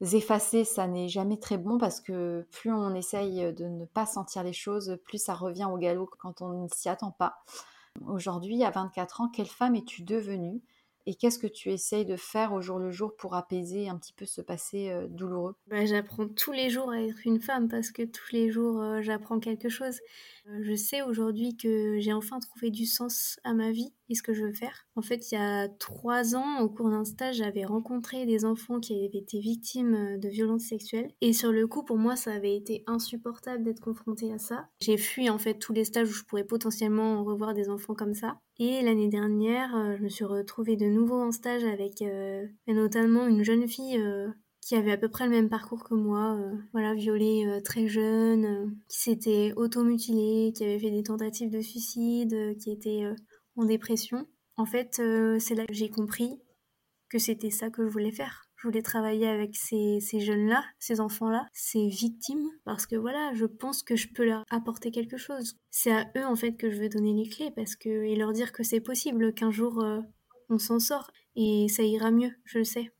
effacer, 0.00 0.64
ça 0.64 0.86
n'est 0.86 1.08
jamais 1.08 1.38
très 1.38 1.58
bon 1.58 1.78
parce 1.78 2.00
que 2.00 2.46
plus 2.52 2.72
on 2.72 2.94
essaye 2.94 3.52
de 3.52 3.64
ne 3.66 3.84
pas 3.84 4.06
sentir 4.06 4.42
les 4.42 4.52
choses, 4.52 4.98
plus 5.04 5.18
ça 5.22 5.34
revient 5.34 5.68
au 5.70 5.76
galop 5.76 6.08
quand 6.18 6.40
on 6.42 6.64
ne 6.64 6.68
s'y 6.68 6.88
attend 6.88 7.10
pas. 7.10 7.42
Aujourd'hui, 8.06 8.62
à 8.64 8.70
24 8.70 9.20
ans, 9.22 9.28
quelle 9.28 9.46
femme 9.46 9.74
es-tu 9.74 10.02
devenue 10.02 10.62
et 11.08 11.14
qu'est-ce 11.14 11.38
que 11.38 11.46
tu 11.46 11.70
essayes 11.70 12.04
de 12.04 12.16
faire 12.16 12.52
au 12.52 12.60
jour 12.60 12.78
le 12.78 12.90
jour 12.90 13.16
pour 13.16 13.34
apaiser 13.34 13.88
un 13.88 13.96
petit 13.96 14.12
peu 14.12 14.26
ce 14.26 14.42
passé 14.42 14.90
euh, 14.90 15.08
douloureux? 15.08 15.56
Bah, 15.66 15.86
J'apprends 15.86 16.28
tous 16.28 16.52
les 16.52 16.68
jours 16.68 16.90
à 16.90 17.00
être 17.00 17.26
une 17.26 17.40
femme 17.40 17.68
parce 17.68 17.90
que 17.90 18.02
tous 18.02 18.30
les 18.32 18.50
jours 18.50 18.82
euh, 18.82 19.00
j'apprends 19.00 19.40
quelque 19.40 19.70
chose. 19.70 20.00
Euh, 20.48 20.60
je 20.62 20.74
sais 20.74 21.00
aujourd'hui 21.00 21.56
que 21.56 21.98
j'ai 21.98 22.12
enfin 22.12 22.40
trouvé 22.40 22.70
du 22.70 22.84
sens 22.84 23.40
à 23.42 23.54
ma 23.54 23.70
vie 23.70 23.94
et 24.08 24.14
ce 24.14 24.22
que 24.22 24.32
je 24.32 24.44
veux 24.44 24.52
faire. 24.52 24.86
En 24.96 25.02
fait, 25.02 25.30
il 25.30 25.34
y 25.34 25.38
a 25.38 25.68
trois 25.68 26.34
ans, 26.34 26.60
au 26.60 26.68
cours 26.68 26.90
d'un 26.90 27.04
stage, 27.04 27.36
j'avais 27.36 27.64
rencontré 27.64 28.26
des 28.26 28.44
enfants 28.44 28.80
qui 28.80 28.94
avaient 28.94 29.18
été 29.18 29.38
victimes 29.38 29.94
euh, 29.94 30.18
de 30.18 30.28
violences 30.28 30.64
sexuelles. 30.64 31.10
Et 31.20 31.32
sur 31.32 31.52
le 31.52 31.66
coup, 31.66 31.84
pour 31.84 31.98
moi, 31.98 32.16
ça 32.16 32.32
avait 32.32 32.56
été 32.56 32.84
insupportable 32.86 33.64
d'être 33.64 33.80
confrontée 33.80 34.32
à 34.32 34.38
ça. 34.38 34.68
J'ai 34.80 34.96
fui 34.96 35.30
en 35.30 35.38
fait 35.38 35.54
tous 35.54 35.72
les 35.72 35.84
stages 35.84 36.08
où 36.08 36.12
je 36.12 36.24
pourrais 36.24 36.44
potentiellement 36.44 37.22
revoir 37.24 37.54
des 37.54 37.68
enfants 37.68 37.94
comme 37.94 38.14
ça. 38.14 38.40
Et 38.58 38.82
l'année 38.82 39.08
dernière, 39.08 39.74
euh, 39.76 39.96
je 39.96 40.02
me 40.02 40.08
suis 40.08 40.24
retrouvée 40.24 40.76
de 40.76 40.86
nouveau 40.86 41.20
en 41.20 41.30
stage 41.30 41.64
avec 41.64 42.02
euh, 42.02 42.46
notamment 42.66 43.26
une 43.26 43.44
jeune 43.44 43.68
fille 43.68 44.02
qui 44.60 44.74
avait 44.74 44.92
à 44.92 44.98
peu 44.98 45.08
près 45.08 45.24
le 45.24 45.30
même 45.30 45.48
parcours 45.48 45.84
que 45.84 45.94
moi, 45.94 46.38
voilà, 46.72 46.92
violée 46.94 47.46
très 47.64 47.86
jeune, 47.86 48.76
qui 48.88 48.98
s'était 48.98 49.52
automutilée, 49.56 50.52
qui 50.54 50.64
avait 50.64 50.78
fait 50.78 50.90
des 50.90 51.02
tentatives 51.02 51.50
de 51.50 51.60
suicide, 51.60 52.56
qui 52.58 52.70
était 52.70 53.04
en 53.58 53.64
dépression. 53.64 54.26
En 54.56 54.64
fait, 54.64 54.98
euh, 55.00 55.38
c'est 55.38 55.54
là 55.54 55.66
que 55.66 55.74
j'ai 55.74 55.90
compris 55.90 56.40
que 57.10 57.18
c'était 57.18 57.50
ça 57.50 57.70
que 57.70 57.84
je 57.84 57.90
voulais 57.90 58.12
faire. 58.12 58.44
Je 58.56 58.66
voulais 58.66 58.82
travailler 58.82 59.28
avec 59.28 59.54
ces, 59.54 60.00
jeunes-là, 60.12 60.64
ces 60.80 61.00
enfants-là, 61.00 61.46
ces 61.52 61.86
victimes, 61.86 62.48
parce 62.64 62.86
que 62.86 62.96
voilà, 62.96 63.32
je 63.34 63.46
pense 63.46 63.84
que 63.84 63.94
je 63.94 64.08
peux 64.12 64.24
leur 64.24 64.42
apporter 64.50 64.90
quelque 64.90 65.16
chose. 65.16 65.54
C'est 65.70 65.92
à 65.92 66.06
eux 66.16 66.26
en 66.26 66.34
fait 66.34 66.54
que 66.54 66.70
je 66.70 66.80
veux 66.80 66.88
donner 66.88 67.12
les 67.14 67.28
clés, 67.28 67.52
parce 67.52 67.76
que 67.76 67.88
et 67.88 68.16
leur 68.16 68.32
dire 68.32 68.50
que 68.50 68.64
c'est 68.64 68.80
possible, 68.80 69.32
qu'un 69.32 69.52
jour 69.52 69.80
euh, 69.80 70.00
on 70.48 70.58
s'en 70.58 70.80
sort 70.80 71.08
et 71.36 71.68
ça 71.68 71.84
ira 71.84 72.10
mieux, 72.10 72.32
je 72.44 72.58
le 72.58 72.64
sais. 72.64 72.90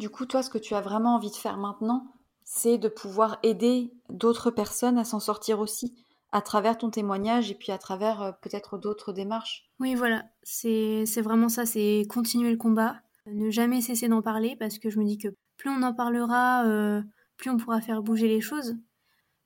Du 0.00 0.10
coup, 0.10 0.26
toi, 0.26 0.42
ce 0.42 0.50
que 0.50 0.58
tu 0.58 0.74
as 0.74 0.80
vraiment 0.80 1.14
envie 1.14 1.30
de 1.30 1.36
faire 1.36 1.58
maintenant, 1.58 2.12
c'est 2.42 2.78
de 2.78 2.88
pouvoir 2.88 3.38
aider 3.44 3.92
d'autres 4.10 4.50
personnes 4.50 4.98
à 4.98 5.04
s'en 5.04 5.20
sortir 5.20 5.60
aussi 5.60 6.03
à 6.34 6.42
travers 6.42 6.76
ton 6.76 6.90
témoignage 6.90 7.52
et 7.52 7.54
puis 7.54 7.70
à 7.70 7.78
travers 7.78 8.20
euh, 8.20 8.32
peut-être 8.42 8.76
d'autres 8.76 9.12
démarches. 9.12 9.70
Oui, 9.78 9.94
voilà, 9.94 10.24
c'est 10.42 11.04
vraiment 11.22 11.48
ça, 11.48 11.64
c'est 11.64 12.02
continuer 12.10 12.50
le 12.50 12.56
combat, 12.56 12.96
ne 13.26 13.50
jamais 13.50 13.80
cesser 13.80 14.08
d'en 14.08 14.20
parler 14.20 14.56
parce 14.58 14.80
que 14.80 14.90
je 14.90 14.98
me 14.98 15.04
dis 15.04 15.16
que 15.16 15.28
plus 15.56 15.70
on 15.70 15.82
en 15.82 15.94
parlera, 15.94 16.66
euh, 16.66 17.00
plus 17.36 17.50
on 17.50 17.56
pourra 17.56 17.80
faire 17.80 18.02
bouger 18.02 18.26
les 18.26 18.40
choses 18.40 18.74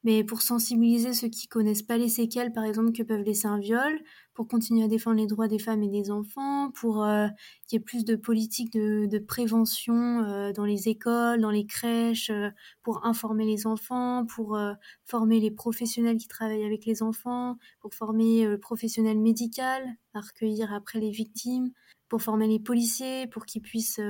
mais 0.04 0.24
pour 0.24 0.42
sensibiliser 0.42 1.12
ceux 1.12 1.28
qui 1.28 1.48
connaissent 1.48 1.82
pas 1.82 1.98
les 1.98 2.08
séquelles, 2.08 2.52
par 2.52 2.64
exemple, 2.64 2.92
que 2.92 3.02
peuvent 3.02 3.22
laisser 3.22 3.46
un 3.46 3.58
viol, 3.58 4.00
pour 4.38 4.46
continuer 4.46 4.84
à 4.84 4.88
défendre 4.88 5.16
les 5.16 5.26
droits 5.26 5.48
des 5.48 5.58
femmes 5.58 5.82
et 5.82 5.88
des 5.88 6.12
enfants, 6.12 6.70
pour 6.70 7.04
euh, 7.04 7.26
qu'il 7.66 7.76
y 7.76 7.82
ait 7.82 7.84
plus 7.84 8.04
de 8.04 8.14
politiques 8.14 8.72
de, 8.72 9.18
prévention 9.18 10.22
euh, 10.22 10.52
dans 10.52 10.64
les 10.64 10.88
écoles, 10.88 11.40
dans 11.40 11.50
les 11.50 11.66
crèches, 11.66 12.30
euh, 12.30 12.48
pour 12.82 13.04
informer 13.04 13.44
les 13.44 13.66
enfants, 13.66 14.24
pour 14.26 14.56
former 15.04 15.40
les 15.40 15.50
professionnels 15.50 16.18
qui 16.18 16.28
travaillent 16.28 16.64
avec 16.64 16.86
les 16.86 17.02
enfants, 17.02 17.58
pour 17.80 17.92
former 17.94 18.46
le 18.46 18.58
professionnel 18.58 19.18
médical 19.18 19.82
à 20.14 20.20
recueillir 20.20 20.72
après 20.72 21.00
les 21.00 21.10
victimes, 21.10 21.72
pour 22.08 22.22
former 22.22 22.46
les 22.46 22.60
policiers, 22.60 23.26
pour 23.26 23.44
qu'ils 23.44 23.62
puissent 23.62 24.00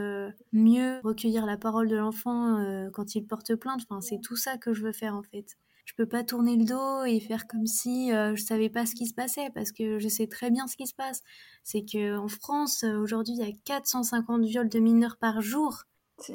mieux 0.52 1.00
recueillir 1.02 1.46
la 1.46 1.56
parole 1.56 1.88
de 1.88 1.96
l'enfant 1.96 2.90
quand 2.92 3.14
il 3.14 3.26
porte 3.26 3.54
plainte. 3.56 3.80
Enfin, 3.88 4.02
c'est 4.02 4.20
tout 4.20 4.36
ça 4.36 4.58
que 4.58 4.74
je 4.74 4.82
veux 4.82 4.92
faire 4.92 5.16
en 5.16 5.22
fait 5.22 5.56
je 5.88 5.94
peux 5.94 6.06
pas 6.06 6.22
tourner 6.22 6.54
le 6.56 6.64
dos 6.64 7.04
et 7.04 7.18
faire 7.18 7.46
comme 7.46 7.66
si 7.66 8.12
euh, 8.12 8.36
je 8.36 8.42
savais 8.42 8.68
pas 8.68 8.84
ce 8.84 8.94
qui 8.94 9.06
se 9.06 9.14
passait 9.14 9.48
parce 9.54 9.72
que 9.72 9.98
je 9.98 10.08
sais 10.08 10.26
très 10.26 10.50
bien 10.50 10.66
ce 10.66 10.76
qui 10.76 10.86
se 10.86 10.94
passe. 10.94 11.22
C'est 11.64 11.82
que 11.82 12.18
en 12.18 12.28
France 12.28 12.84
euh, 12.84 12.98
aujourd'hui 12.98 13.34
il 13.38 13.46
y 13.46 13.50
a 13.50 13.54
450 13.64 14.44
viols 14.44 14.68
de 14.68 14.78
mineurs 14.80 15.16
par 15.16 15.40
jour. 15.40 15.84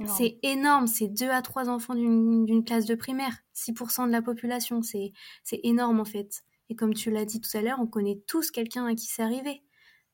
C'est 0.08 0.40
énorme, 0.44 0.88
c'est 0.88 1.10
2 1.10 1.30
à 1.30 1.42
3 1.42 1.70
enfants 1.70 1.94
d'une 1.94 2.64
classe 2.64 2.86
de 2.86 2.96
primaire, 2.96 3.40
6% 3.54 4.08
de 4.08 4.14
la 4.14 4.22
population, 4.22 4.82
c'est 4.82 5.12
énorme 5.52 6.00
en 6.00 6.06
fait. 6.06 6.44
Et 6.70 6.76
comme 6.76 6.94
tu 6.94 7.12
l'as 7.12 7.26
dit 7.26 7.42
tout 7.42 7.56
à 7.58 7.62
l'heure, 7.62 7.80
on 7.82 7.88
connaît 7.88 8.24
tous 8.26 8.50
quelqu'un 8.50 8.86
à 8.86 8.96
qui 8.96 9.08
c'est 9.08 9.24
arrivé. 9.24 9.62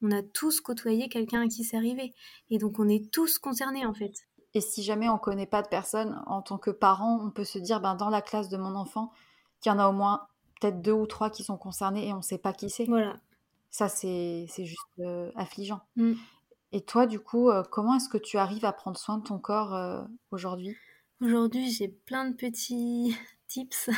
On 0.02 0.10
a 0.10 0.24
tous 0.24 0.60
côtoyé 0.60 1.08
quelqu'un 1.08 1.42
à 1.42 1.48
qui 1.48 1.64
c'est 1.64 1.78
arrivé. 1.78 2.16
Et 2.50 2.58
donc 2.58 2.80
on 2.80 2.90
est 2.90 3.12
tous 3.12 3.38
concernés 3.38 3.86
en 3.86 3.94
fait. 3.94 4.28
Et 4.56 4.62
si 4.62 4.82
jamais 4.82 5.08
on 5.08 5.20
connaît 5.20 5.46
pas 5.46 5.62
de 5.62 5.68
personne, 5.68 6.20
en 6.26 6.42
tant 6.42 6.58
que 6.58 6.72
parent, 6.72 7.20
on 7.24 7.30
peut 7.30 7.44
se 7.44 7.60
dire, 7.60 7.80
ben, 7.80 7.94
dans 7.94 8.10
la 8.10 8.24
classe 8.24 8.50
de 8.50 8.58
mon 8.58 8.74
enfant, 8.74 9.12
qu'il 9.62 9.72
y 9.72 9.76
en 9.76 9.80
a 9.80 9.88
au 9.88 9.94
moins 9.94 10.28
peut-être 10.60 10.82
deux 10.82 10.92
ou 10.92 11.08
trois 11.08 11.30
qui 11.30 11.44
sont 11.44 11.58
concernés 11.58 12.08
et 12.08 12.14
on 12.14 12.18
ne 12.18 12.22
sait 12.22 12.38
pas 12.38 12.54
qui 12.54 12.70
c'est. 12.70 12.86
Voilà. 12.86 13.16
Ça, 13.70 13.88
c'est 13.88 14.48
juste 14.58 14.80
euh, 15.00 15.32
affligeant. 15.36 15.82
Mm. 15.96 16.14
Et 16.72 16.82
toi, 16.82 17.06
du 17.06 17.20
coup, 17.20 17.50
euh, 17.50 17.64
comment 17.64 17.96
est-ce 17.96 18.10
que 18.10 18.18
tu 18.18 18.38
arrives 18.38 18.66
à 18.66 18.74
prendre 18.74 18.98
soin 18.98 19.18
de 19.18 19.24
ton 19.24 19.40
corps 19.40 19.76
euh, 19.76 20.02
aujourd'hui? 20.32 20.76
Aujourd'hui, 21.22 21.72
j'ai 21.72 21.88
plein 21.88 22.30
de 22.30 22.36
petits 22.36 23.16
tips. 23.48 23.90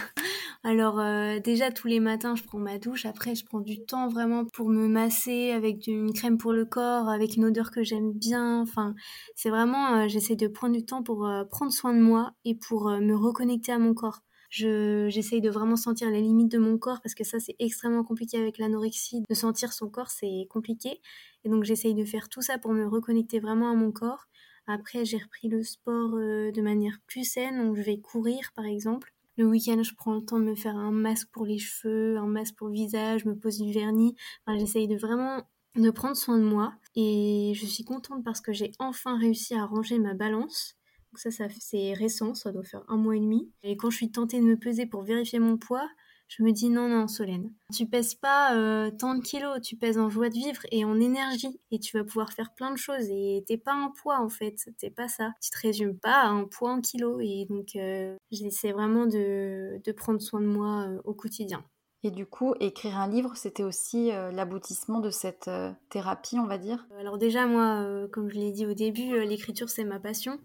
Alors 0.64 1.02
déjà 1.42 1.72
tous 1.72 1.88
les 1.88 2.00
matins 2.00 2.36
je 2.36 2.44
prends 2.44 2.60
ma 2.60 2.78
douche, 2.78 3.08
après 3.08 3.34
je 3.34 3.44
prends 3.44 3.62
du 3.62 3.84
temps 3.84 4.08
vraiment 4.08 4.46
pour 4.46 4.70
me 4.70 4.88
masser 4.88 5.50
avec 5.50 5.88
une 5.88 6.14
crème 6.14 6.38
pour 6.38 6.54
le 6.54 6.66
corps, 6.66 7.10
avec 7.10 7.36
une 7.36 7.46
odeur 7.46 7.72
que 7.72 7.84
j'aime 7.84 8.12
bien. 8.14 8.62
Enfin 8.62 8.94
c'est 9.36 9.50
vraiment 9.50 10.08
j'essaie 10.08 10.36
de 10.36 10.48
prendre 10.48 10.76
du 10.76 10.86
temps 10.86 11.02
pour 11.02 11.28
prendre 11.50 11.72
soin 11.72 11.96
de 11.96 12.00
moi 12.00 12.34
et 12.46 12.54
pour 12.54 12.92
me 12.92 13.16
reconnecter 13.16 13.72
à 13.72 13.80
mon 13.80 13.96
corps. 13.96 14.22
J'essaye 14.52 15.40
de 15.40 15.50
vraiment 15.50 15.78
sentir 15.78 16.10
les 16.10 16.22
limites 16.22 16.52
de 16.52 16.58
mon 16.58 16.78
corps 16.78 17.02
parce 17.02 17.16
que 17.16 17.24
ça, 17.24 17.40
c'est 17.40 17.56
extrêmement 17.58 18.04
compliqué 18.04 18.38
avec 18.38 18.58
l'anorexie. 18.58 19.24
De 19.30 19.34
sentir 19.34 19.72
son 19.72 19.90
corps, 19.90 20.10
c'est 20.10 20.46
compliqué. 20.50 21.00
Et 21.46 21.50
donc, 21.50 21.64
j'essaye 21.64 21.96
de 21.96 22.04
faire 22.04 22.28
tout 22.28 22.42
ça 22.42 22.58
pour 22.58 22.74
me 22.74 22.86
reconnecter 22.86 23.40
vraiment 23.40 23.72
à 23.72 23.76
mon 23.76 23.92
corps. 23.92 24.28
Après, 24.68 25.06
j'ai 25.06 25.18
repris 25.18 25.48
le 25.48 25.64
sport 25.64 26.16
euh, 26.16 26.52
de 26.52 26.62
manière 26.62 27.00
plus 27.08 27.24
saine. 27.24 27.66
Donc, 27.66 27.78
je 27.78 27.82
vais 27.82 27.98
courir, 27.98 28.52
par 28.54 28.66
exemple. 28.66 29.14
Le 29.38 29.46
week-end, 29.46 29.82
je 29.82 29.96
prends 29.96 30.16
le 30.16 30.22
temps 30.22 30.40
de 30.40 30.44
me 30.44 30.56
faire 30.56 30.76
un 30.76 30.92
masque 30.92 31.30
pour 31.32 31.46
les 31.46 31.58
cheveux, 31.58 32.18
un 32.18 32.28
masque 32.28 32.56
pour 32.56 32.68
le 32.68 32.74
visage, 32.74 33.24
me 33.24 33.36
pose 33.36 33.58
du 33.58 33.72
vernis. 33.72 34.16
Enfin, 34.46 34.60
j'essaye 34.60 34.90
de 34.90 34.98
vraiment 34.98 35.44
de 35.76 35.90
prendre 35.90 36.18
soin 36.18 36.38
de 36.38 36.44
moi. 36.44 36.74
Et 36.96 37.54
je 37.56 37.66
suis 37.66 37.86
contente 37.86 38.26
parce 38.26 38.42
que 38.42 38.52
j'ai 38.52 38.74
enfin 38.80 39.18
réussi 39.18 39.56
à 39.56 39.66
ranger 39.66 39.98
ma 39.98 40.14
balance. 40.14 40.76
Donc 41.12 41.20
ça, 41.20 41.32
ça 41.32 41.46
c'est 41.60 41.94
récent, 41.94 42.34
ça 42.34 42.52
doit 42.52 42.64
faire 42.64 42.84
un 42.88 42.98
mois 42.98 43.16
et 43.16 43.20
demi. 43.20 43.52
Et 43.64 43.76
quand 43.76 43.90
je 43.90 43.98
suis 43.98 44.12
tentée 44.12 44.40
de 44.40 44.46
me 44.46 44.58
peser 44.58 44.86
pour 44.86 45.04
vérifier 45.04 45.40
mon 45.40 45.58
poids, 45.58 45.88
je 46.32 46.44
me 46.44 46.54
dis 46.54 46.70
non, 46.70 46.88
non, 46.88 47.10
Solène, 47.10 47.52
tu 47.74 47.86
pèses 47.86 48.16
pas 48.16 48.56
euh, 48.56 48.90
tant 48.90 49.16
de 49.16 49.22
kilos, 49.22 49.60
tu 49.62 49.76
pèses 49.76 49.98
en 49.98 50.10
joie 50.10 50.30
de 50.30 50.36
vivre 50.36 50.62
et 50.72 50.86
en 50.86 50.98
énergie. 50.98 51.60
Et 51.72 51.80
tu 51.80 51.98
vas 51.98 52.06
pouvoir 52.06 52.32
faire 52.32 52.54
plein 52.54 52.72
de 52.72 52.78
choses. 52.78 53.10
Et 53.10 53.44
t'es 53.46 53.58
pas 53.58 53.74
un 53.74 53.92
poids 54.02 54.18
en 54.22 54.30
fait, 54.30 54.56
t'es 54.78 54.90
pas 54.90 55.10
ça. 55.10 55.34
Tu 55.42 55.50
te 55.50 55.60
résumes 55.60 55.98
pas 55.98 56.22
à 56.22 56.28
un 56.28 56.46
poids 56.46 56.72
en 56.72 56.80
kilos. 56.80 57.20
Et 57.22 57.46
donc, 57.50 57.76
euh, 57.76 58.16
j'essaie 58.32 58.72
vraiment 58.72 59.08
de, 59.08 59.82
de, 59.84 59.92
prendre 59.92 60.22
soin 60.22 60.40
de 60.40 60.46
moi 60.46 60.88
euh, 60.88 61.02
au 61.04 61.14
quotidien. 61.14 61.66
Et 62.04 62.12
du 62.12 62.26
coup, 62.26 62.56
écrire 62.62 62.98
un 62.98 63.10
livre, 63.10 63.36
c'était 63.36 63.64
aussi 63.64 64.08
l'aboutissement 64.08 65.02
de 65.02 65.12
cette 65.12 65.52
thérapie, 65.92 66.40
on 66.40 66.48
va 66.48 66.58
dire? 66.58 66.88
Alors 66.98 67.20
déjà, 67.20 67.46
moi, 67.46 68.08
comme 68.12 68.28
je 68.28 68.38
l'ai 68.38 68.52
dit 68.52 68.66
au 68.66 68.74
début, 68.74 69.24
l'écriture, 69.24 69.70
c'est 69.70 69.84
ma 69.84 70.00
passion. 70.00 70.40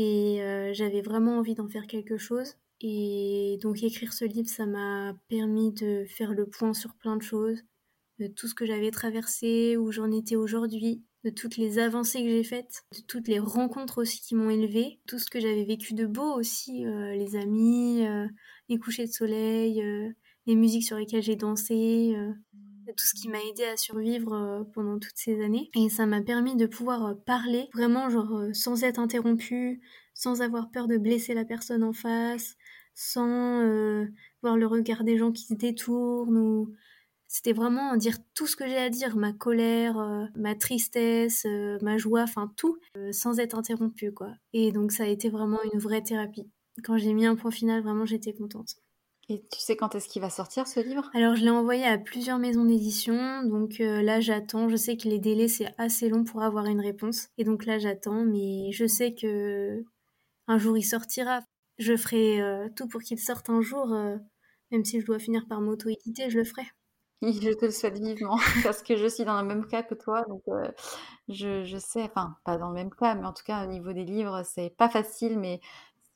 Et 0.00 0.40
euh, 0.40 0.72
j'avais 0.72 1.02
vraiment 1.02 1.36
envie 1.36 1.54
d'en 1.54 1.68
faire 1.68 1.86
quelque 1.86 2.16
chose. 2.16 2.54
Et 2.80 3.58
donc 3.60 3.82
écrire 3.82 4.14
ce 4.14 4.24
livre, 4.24 4.48
ça 4.48 4.64
m'a 4.64 5.14
permis 5.28 5.72
de 5.72 6.06
faire 6.08 6.32
le 6.32 6.46
point 6.46 6.72
sur 6.72 6.94
plein 6.94 7.18
de 7.18 7.22
choses, 7.22 7.62
de 8.18 8.26
tout 8.26 8.48
ce 8.48 8.54
que 8.54 8.64
j'avais 8.64 8.90
traversé, 8.90 9.76
où 9.76 9.92
j'en 9.92 10.10
étais 10.10 10.36
aujourd'hui, 10.36 11.04
de 11.22 11.28
toutes 11.28 11.58
les 11.58 11.78
avancées 11.78 12.22
que 12.22 12.30
j'ai 12.30 12.44
faites, 12.44 12.86
de 12.96 13.02
toutes 13.02 13.28
les 13.28 13.40
rencontres 13.40 14.00
aussi 14.00 14.22
qui 14.22 14.34
m'ont 14.34 14.48
élevée, 14.48 15.00
tout 15.06 15.18
ce 15.18 15.28
que 15.28 15.38
j'avais 15.38 15.64
vécu 15.64 15.92
de 15.92 16.06
beau 16.06 16.32
aussi, 16.32 16.86
euh, 16.86 17.12
les 17.12 17.36
amis, 17.36 18.06
euh, 18.06 18.26
les 18.70 18.78
couchers 18.78 19.06
de 19.06 19.12
soleil, 19.12 19.84
les 20.46 20.54
musiques 20.54 20.84
sur 20.84 20.96
lesquelles 20.96 21.22
j'ai 21.22 21.36
dansé, 21.36 22.16
tout 22.96 23.06
ce 23.06 23.14
qui 23.14 23.28
m'a 23.28 23.42
aidé 23.42 23.64
à 23.64 23.76
survivre 23.76 24.32
euh, 24.32 24.64
pendant 24.74 24.98
toutes 24.98 25.16
ces 25.16 25.42
années. 25.42 25.70
Et 25.74 25.88
ça 25.88 26.06
m'a 26.06 26.22
permis 26.22 26.56
de 26.56 26.66
pouvoir 26.66 27.06
euh, 27.06 27.14
parler 27.14 27.68
vraiment 27.74 28.10
genre 28.10 28.36
euh, 28.36 28.52
sans 28.52 28.84
être 28.84 28.98
interrompu, 28.98 29.80
sans 30.14 30.42
avoir 30.42 30.70
peur 30.70 30.88
de 30.88 30.98
blesser 30.98 31.34
la 31.34 31.44
personne 31.44 31.82
en 31.82 31.92
face, 31.92 32.56
sans 32.94 33.62
voir 34.42 34.56
le 34.56 34.66
regard 34.66 35.04
des 35.04 35.16
gens 35.16 35.32
qui 35.32 35.44
se 35.44 35.54
détournent 35.54 36.36
ou 36.36 36.74
c'était 37.28 37.52
vraiment 37.52 37.96
dire 37.96 38.18
tout 38.34 38.46
ce 38.46 38.56
que 38.56 38.66
j'ai 38.66 38.76
à 38.76 38.90
dire, 38.90 39.16
ma 39.16 39.32
colère, 39.32 40.28
ma 40.34 40.54
tristesse, 40.54 41.46
ma 41.80 41.96
joie, 41.96 42.22
enfin 42.24 42.52
tout, 42.56 42.78
sans 43.12 43.38
être 43.38 43.56
interrompu 43.56 44.12
quoi. 44.12 44.34
Et 44.52 44.72
donc 44.72 44.92
ça 44.92 45.04
a 45.04 45.06
été 45.06 45.30
vraiment 45.30 45.60
une 45.72 45.78
vraie 45.78 46.02
thérapie. 46.02 46.50
Quand 46.84 46.98
j'ai 46.98 47.14
mis 47.14 47.24
un 47.24 47.36
point 47.36 47.50
final, 47.50 47.82
vraiment 47.82 48.04
j'étais 48.04 48.34
contente. 48.34 48.76
Et 49.30 49.44
tu 49.48 49.60
sais 49.60 49.76
quand 49.76 49.94
est-ce 49.94 50.08
qu'il 50.08 50.20
va 50.20 50.28
sortir 50.28 50.66
ce 50.66 50.80
livre? 50.80 51.08
Alors 51.14 51.36
je 51.36 51.42
l'ai 51.42 51.50
envoyé 51.50 51.84
à 51.84 51.98
plusieurs 51.98 52.40
maisons 52.40 52.64
d'édition, 52.64 53.44
donc 53.44 53.80
euh, 53.80 54.02
là 54.02 54.18
j'attends. 54.18 54.68
Je 54.68 54.74
sais 54.74 54.96
que 54.96 55.08
les 55.08 55.20
délais 55.20 55.46
c'est 55.46 55.72
assez 55.78 56.08
long 56.08 56.24
pour 56.24 56.42
avoir 56.42 56.66
une 56.66 56.80
réponse, 56.80 57.28
et 57.38 57.44
donc 57.44 57.64
là 57.64 57.78
j'attends, 57.78 58.24
mais 58.24 58.72
je 58.72 58.86
sais 58.86 59.14
que 59.14 59.84
un 60.48 60.58
jour 60.58 60.76
il 60.76 60.82
sortira. 60.82 61.42
Je 61.78 61.96
ferai 61.96 62.42
euh, 62.42 62.68
tout 62.74 62.88
pour 62.88 63.02
qu'il 63.02 63.20
sorte 63.20 63.50
un 63.50 63.60
jour, 63.60 63.92
euh, 63.92 64.16
même 64.72 64.84
si 64.84 65.00
je 65.00 65.06
dois 65.06 65.20
finir 65.20 65.46
par 65.48 65.60
m'auto-éditer, 65.60 66.28
je 66.28 66.38
le 66.38 66.44
ferai. 66.44 66.64
Je 67.22 67.52
te 67.52 67.66
le 67.66 67.70
souhaite 67.70 67.98
vivement, 67.98 68.36
parce 68.64 68.82
que 68.82 68.96
je 68.96 69.06
suis 69.06 69.24
dans 69.24 69.40
le 69.40 69.46
même 69.46 69.66
cas 69.66 69.84
que 69.84 69.94
toi, 69.94 70.24
donc 70.28 70.42
je, 71.28 71.62
je 71.64 71.76
sais, 71.76 72.02
enfin 72.02 72.36
pas 72.44 72.56
dans 72.56 72.68
le 72.68 72.74
même 72.74 72.90
cas, 72.90 73.14
mais 73.14 73.26
en 73.26 73.32
tout 73.32 73.44
cas 73.44 73.64
au 73.64 73.68
niveau 73.68 73.92
des 73.92 74.04
livres 74.04 74.42
c'est 74.44 74.70
pas 74.76 74.88
facile, 74.88 75.38
mais 75.38 75.60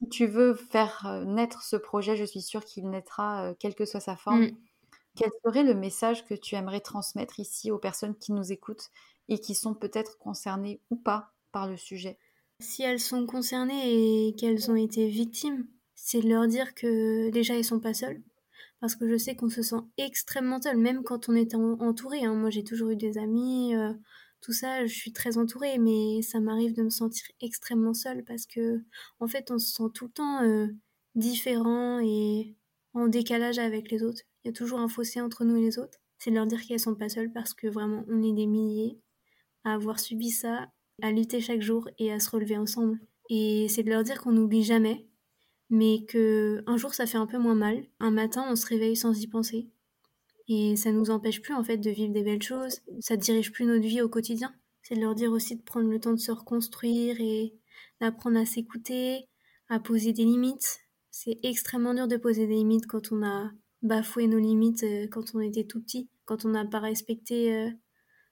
si 0.03 0.09
tu 0.09 0.27
veux 0.27 0.55
faire 0.55 1.23
naître 1.27 1.63
ce 1.63 1.77
projet, 1.77 2.17
je 2.17 2.25
suis 2.25 2.43
sûre 2.43 2.65
qu'il 2.65 2.89
naîtra, 2.91 3.55
quelle 3.59 3.75
que 3.75 3.85
soit 3.85 4.01
sa 4.01 4.17
forme. 4.17 4.47
Mm. 4.47 4.57
Quel 5.17 5.31
serait 5.45 5.63
le 5.63 5.75
message 5.75 6.25
que 6.25 6.35
tu 6.35 6.57
aimerais 6.57 6.81
transmettre 6.81 7.39
ici 7.39 7.71
aux 7.71 7.79
personnes 7.79 8.17
qui 8.17 8.33
nous 8.33 8.51
écoutent 8.51 8.91
et 9.29 9.39
qui 9.39 9.55
sont 9.55 9.75
peut-être 9.75 10.19
concernées 10.19 10.81
ou 10.91 10.97
pas 10.97 11.33
par 11.53 11.69
le 11.69 11.77
sujet? 11.77 12.19
Si 12.61 12.83
elles 12.83 13.01
sont 13.01 13.27
concernées 13.27 14.29
et 14.29 14.35
qu'elles 14.35 14.71
ont 14.71 14.77
été 14.77 15.09
victimes, 15.09 15.67
c'est 15.95 16.21
de 16.21 16.29
leur 16.29 16.49
dire 16.49 16.75
que 16.75 17.31
déjà 17.31 17.57
elles 17.57 17.65
sont 17.65 17.81
pas 17.81 17.95
seules. 17.95 18.23
Parce 18.81 18.97
que 18.97 19.09
je 19.09 19.17
sais 19.17 19.37
qu'on 19.37 19.49
se 19.49 19.63
sent 19.63 19.81
extrêmement 19.99 20.61
seul, 20.61 20.77
même 20.77 21.05
quand 21.05 21.29
on 21.29 21.35
est 21.35 21.55
entouré. 21.55 22.25
Hein. 22.25 22.35
Moi 22.35 22.51
j'ai 22.51 22.65
toujours 22.65 22.91
eu 22.91 22.97
des 22.97 23.17
amis, 23.17 23.75
euh, 23.75 23.93
tout 24.45 24.53
ça, 24.53 24.85
je 24.85 24.95
suis 24.95 25.13
très 25.13 25.39
entourée, 25.39 25.79
mais 25.79 26.21
ça 26.21 26.39
m'arrive 26.39 26.75
de 26.75 26.83
me 26.83 26.91
sentir 26.91 27.25
extrêmement 27.41 27.95
seule 27.95 28.23
parce 28.25 28.45
que 28.45 28.83
en 29.19 29.27
fait 29.27 29.51
on 29.51 29.59
se 29.59 29.73
sent 29.73 29.91
tout 29.95 30.05
le 30.05 30.13
temps 30.13 30.43
euh, 30.43 30.67
différent 31.15 31.99
et 32.01 32.55
en 32.93 33.09
décalage 33.09 33.59
avec 33.59 33.91
les 33.91 34.03
autres. 34.03 34.21
Il 34.45 34.49
y 34.49 34.51
a 34.51 34.53
toujours 34.53 34.81
un 34.81 34.89
fossé 34.89 35.23
entre 35.23 35.45
nous 35.45 35.57
et 35.57 35.63
les 35.63 35.79
autres. 35.79 35.99
C'est 36.19 36.31
de 36.31 36.37
leur 36.37 36.47
dire 36.47 36.61
qu'elles 36.61 36.79
sont 36.79 36.95
pas 36.95 37.09
seules 37.09 37.33
parce 37.33 37.55
que 37.55 37.67
vraiment 37.69 38.05
on 38.09 38.23
est 38.23 38.35
des 38.35 38.47
milliers 38.47 39.01
à 39.65 39.73
avoir 39.75 39.99
subi 39.99 40.31
ça, 40.31 40.69
à 41.01 41.11
lutter 41.11 41.41
chaque 41.41 41.63
jour 41.63 41.89
et 41.99 42.13
à 42.13 42.21
se 42.21 42.29
relever 42.29 42.59
ensemble. 42.59 43.01
Et 43.31 43.67
c'est 43.71 43.83
de 43.83 43.89
leur 43.89 44.03
dire 44.03 44.21
qu'on 44.21 44.33
n'oublie 44.33 44.63
jamais, 44.63 45.09
mais 45.71 46.05
que 46.05 46.63
un 46.67 46.77
jour 46.77 46.93
ça 46.93 47.07
fait 47.07 47.17
un 47.17 47.27
peu 47.27 47.39
moins 47.39 47.55
mal. 47.55 47.87
Un 47.99 48.11
matin 48.11 48.45
on 48.51 48.57
se 48.57 48.67
réveille 48.67 48.97
sans 48.97 49.19
y 49.19 49.27
penser. 49.27 49.71
Et 50.49 50.77
ça 50.77 50.93
nous 50.93 51.11
empêche 51.11 51.41
plus 51.41 51.55
en 51.55 51.65
fait 51.65 51.79
de 51.79 51.91
vivre 51.91 52.13
des 52.13 52.23
belles 52.23 52.43
choses. 52.43 52.81
Ça 53.01 53.17
dirige 53.17 53.53
plus 53.53 53.65
notre 53.65 53.87
vie 53.87 54.03
au 54.03 54.09
quotidien. 54.09 54.55
C'est 54.83 54.97
de 54.97 55.01
leur 55.01 55.15
dire 55.15 55.33
aussi 55.33 55.57
de 55.57 55.63
prendre 55.63 55.89
le 55.89 55.99
temps 55.99 56.13
de 56.13 56.19
se 56.19 56.33
reconstruire 56.33 57.17
et 57.21 57.55
d'apprendre 58.01 58.39
à 58.39 58.45
s'écouter, 58.45 59.27
à 59.69 59.81
poser 59.81 60.13
des 60.13 60.25
limites. 60.25 60.81
C'est 61.11 61.39
extrêmement 61.43 61.95
dur 61.95 62.09
de 62.09 62.17
poser 62.17 62.47
des 62.47 62.57
limites 62.57 62.87
quand 62.87 63.13
on 63.13 63.23
a 63.25 63.51
bafoué 63.83 64.27
nos 64.27 64.39
limites 64.39 64.83
euh, 64.83 65.07
quand 65.11 65.35
on 65.35 65.41
était 65.41 65.65
tout 65.65 65.81
petit, 65.81 66.09
quand 66.25 66.45
on 66.45 66.51
n'a 66.51 66.65
pas 66.65 66.81
respecté 66.81 67.55
euh, 67.55 67.71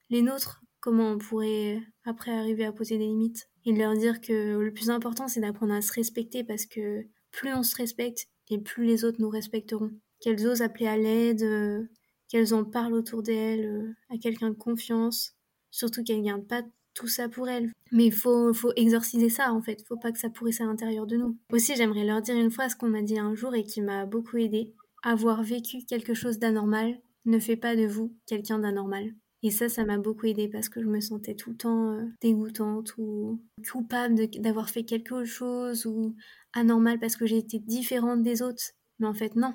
les 0.09 0.21
nôtres. 0.21 0.61
Comment 0.79 1.11
on 1.11 1.17
pourrait 1.17 1.77
euh, 1.77 1.79
après 2.03 2.31
arriver 2.31 2.65
à 2.65 2.73
poser 2.73 2.97
des 2.97 3.05
limites? 3.05 3.47
Et 3.65 3.71
leur 3.71 3.95
dire 3.95 4.19
que 4.19 4.57
le 4.57 4.73
plus 4.73 4.89
important 4.89 5.27
c'est 5.27 5.39
d'apprendre 5.39 5.73
à 5.73 5.81
se 5.81 5.93
respecter 5.93 6.43
parce 6.43 6.65
que 6.65 7.05
plus 7.31 7.53
on 7.53 7.63
se 7.63 7.75
respecte 7.75 8.27
et 8.49 8.59
plus 8.59 8.85
les 8.85 9.05
autres 9.05 9.21
nous 9.21 9.29
respecteront. 9.29 9.91
Qu'elles 10.19 10.45
osent 10.45 10.61
appeler 10.61 10.87
à 10.87 10.97
l'aide, 10.97 11.87
qu'elles 12.33 12.55
en 12.55 12.63
parlent 12.63 12.95
autour 12.95 13.21
d'elles, 13.21 13.95
à 14.09 14.17
quelqu'un 14.17 14.49
de 14.49 14.55
confiance, 14.55 15.35
surtout 15.69 16.03
qu'elles 16.03 16.21
ne 16.21 16.25
gardent 16.25 16.47
pas 16.47 16.63
tout 16.95 17.07
ça 17.07 17.29
pour 17.29 17.47
elles. 17.47 17.69
Mais 17.91 18.07
il 18.07 18.11
faut, 18.11 18.51
exorciser 18.75 19.29
ça 19.29 19.53
en 19.53 19.61
fait, 19.61 19.85
faut 19.87 19.97
pas 19.97 20.11
que 20.11 20.17
ça 20.17 20.31
pourrisse 20.31 20.59
à 20.59 20.65
l'intérieur 20.65 21.05
de 21.05 21.15
nous. 21.15 21.37
Aussi 21.51 21.75
j'aimerais 21.75 22.03
leur 22.03 22.23
dire 22.23 22.35
une 22.35 22.49
phrase 22.49 22.73
qu'on 22.73 22.89
m'a 22.89 23.03
dit 23.03 23.19
un 23.19 23.35
jour 23.35 23.53
et 23.53 23.63
qui 23.63 23.81
m'a 23.81 24.07
beaucoup 24.07 24.37
aidée. 24.37 24.73
Avoir 25.03 25.43
vécu 25.43 25.85
quelque 25.85 26.15
chose 26.15 26.39
d'anormal 26.39 26.99
ne 27.25 27.37
fait 27.37 27.55
pas 27.55 27.75
de 27.75 27.85
vous 27.85 28.15
quelqu'un 28.25 28.57
d'anormal. 28.57 29.13
Et 29.43 29.51
ça, 29.51 29.69
ça 29.69 29.85
m'a 29.85 29.99
beaucoup 29.99 30.25
aidé 30.25 30.47
parce 30.47 30.69
que 30.69 30.81
je 30.81 30.87
me 30.87 31.01
sentais 31.01 31.35
tout 31.35 31.51
le 31.51 31.57
temps 31.57 31.91
euh, 31.91 32.05
dégoûtante 32.21 32.97
ou 32.97 33.41
coupable 33.69 34.27
d'avoir 34.39 34.69
fait 34.69 34.85
quelque 34.85 35.23
chose 35.25 35.85
ou 35.85 36.15
anormal 36.53 36.97
parce 36.97 37.15
que 37.15 37.27
j'ai 37.27 37.37
été 37.37 37.59
différente 37.59 38.23
des 38.23 38.41
autres. 38.41 38.63
Mais 38.99 39.07
en 39.07 39.13
fait, 39.13 39.35
non. 39.35 39.53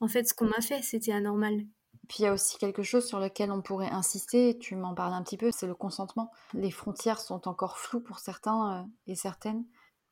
En 0.00 0.08
fait, 0.08 0.28
ce 0.28 0.34
qu'on 0.34 0.46
m'a 0.46 0.60
fait, 0.60 0.82
c'était 0.82 1.12
anormal. 1.12 1.64
Puis 2.08 2.18
il 2.20 2.22
y 2.22 2.26
a 2.26 2.32
aussi 2.32 2.58
quelque 2.58 2.82
chose 2.82 3.06
sur 3.06 3.20
lequel 3.20 3.52
on 3.52 3.62
pourrait 3.62 3.90
insister, 3.90 4.58
tu 4.58 4.76
m'en 4.76 4.94
parles 4.94 5.14
un 5.14 5.22
petit 5.22 5.36
peu, 5.36 5.50
c'est 5.52 5.66
le 5.66 5.74
consentement. 5.74 6.30
Les 6.52 6.70
frontières 6.70 7.20
sont 7.20 7.48
encore 7.48 7.78
floues 7.78 8.00
pour 8.00 8.18
certains 8.18 8.82
euh, 8.82 8.84
et 9.06 9.14
certaines, 9.14 9.64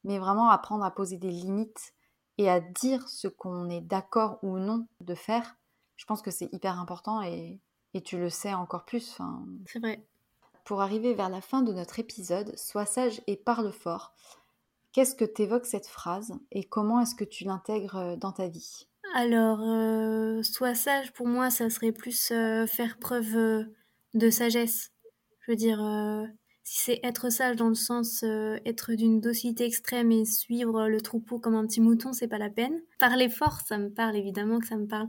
mais 0.05 0.19
vraiment 0.19 0.51
apprendre 0.51 0.85
à 0.85 0.91
poser 0.91 1.19
des 1.19 1.31
limites 1.31 1.95
et 2.39 2.49
à 2.49 2.61
dire 2.61 3.09
ce 3.09 3.29
qu'on 3.29 3.69
est 3.69 3.81
d'accord 3.81 4.39
ou 4.43 4.59
non 4.59 4.87
de 5.01 5.15
faire, 5.15 5.57
je 5.97 6.07
pense 6.07 6.23
que 6.23 6.31
c'est 6.31 6.49
hyper 6.53 6.79
important 6.79 7.21
et, 7.23 7.61
et, 7.93 8.03
tu 8.03 8.19
le 8.19 8.31
sais 8.31 8.55
encore 8.55 8.87
plus. 8.87 9.19
C'est 9.67 9.81
vrai. 9.81 10.03
Pour 10.65 10.81
arriver 10.81 11.15
vers 11.15 11.29
la 11.29 11.41
fin 11.41 11.63
de 11.63 11.73
notre 11.73 11.99
épisode, 11.99 12.57
sois 12.57 12.87
sage 12.87 13.21
et 13.27 13.37
parle 13.37 13.73
fort. 13.73 14.15
Qu'est-ce 14.93 15.15
que 15.15 15.25
t'évoque 15.25 15.67
cette 15.67 15.87
phrase 15.87 16.33
et 16.51 16.65
comment 16.65 17.01
est-ce 17.01 17.15
que 17.15 17.25
tu 17.25 17.45
l'intègres 17.45 17.97
euh, 17.97 18.17
dans 18.17 18.33
ta 18.33 18.49
vie? 18.49 18.89
Alors, 19.15 19.61
euh, 19.63 20.43
sois 20.43 20.75
sage, 20.75 21.13
pour 21.13 21.27
moi, 21.27 21.51
ça 21.51 21.69
serait 21.71 21.93
plus 21.93 22.31
euh, 22.31 22.67
faire 22.67 22.99
preuve 22.99 23.67
de 24.15 24.31
sagesse. 24.31 24.93
Je 25.41 25.53
veux 25.53 25.57
dire, 25.57 25.81
si 26.73 26.85
c'est 26.85 27.01
être 27.03 27.31
sage 27.31 27.57
dans 27.57 27.69
le 27.69 27.75
sens 27.75 28.23
euh, 28.23 28.57
être 28.65 28.93
d'une 28.93 29.21
docilité 29.21 29.65
extrême 29.65 30.13
et 30.13 30.25
suivre 30.25 30.87
le 30.87 31.01
troupeau 31.01 31.41
comme 31.41 31.57
un 31.57 31.67
petit 31.67 31.81
mouton, 31.81 32.13
c'est 32.13 32.29
pas 32.29 32.39
la 32.39 32.49
peine. 32.49 32.81
Parler 33.01 33.29
fort, 33.29 33.61
ça 33.67 33.77
me 33.77 33.91
parle 33.91 34.17
évidemment 34.17 34.61
que 34.61 34.69
ça 34.69 34.77
me 34.77 34.87
parle. 34.87 35.09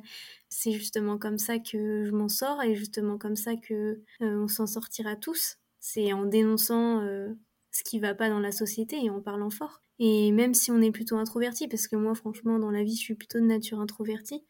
C'est 0.49 0.71
justement 0.71 1.19
comme 1.19 1.37
ça 1.37 1.59
que 1.59 2.03
je 2.03 2.11
m'en 2.13 2.29
sors 2.29 2.63
et 2.63 2.73
justement 2.73 3.19
comme 3.19 3.35
ça 3.35 3.55
que 3.57 4.01
euh, 4.23 4.43
on 4.43 4.47
s'en 4.47 4.65
sortira 4.65 5.15
tous. 5.15 5.57
C'est 5.79 6.11
en 6.13 6.25
dénonçant 6.25 7.01
euh, 7.01 7.29
ce 7.69 7.83
qui 7.83 7.99
va 7.99 8.15
pas 8.15 8.29
dans 8.29 8.39
la 8.39 8.51
société 8.51 8.97
et 9.05 9.11
en 9.11 9.21
parlant 9.21 9.51
fort. 9.51 9.83
Et 10.03 10.31
même 10.31 10.53
si 10.53 10.71
on 10.71 10.81
est 10.81 10.91
plutôt 10.91 11.15
introverti, 11.15 11.69
parce 11.69 11.87
que 11.87 11.95
moi 11.95 12.15
franchement 12.15 12.59
dans 12.59 12.71
la 12.71 12.83
vie 12.83 12.95
je 12.95 13.01
suis 13.01 13.15
plutôt 13.15 13.39
de 13.39 13.45
nature 13.45 13.79
introvertie, 13.79 14.43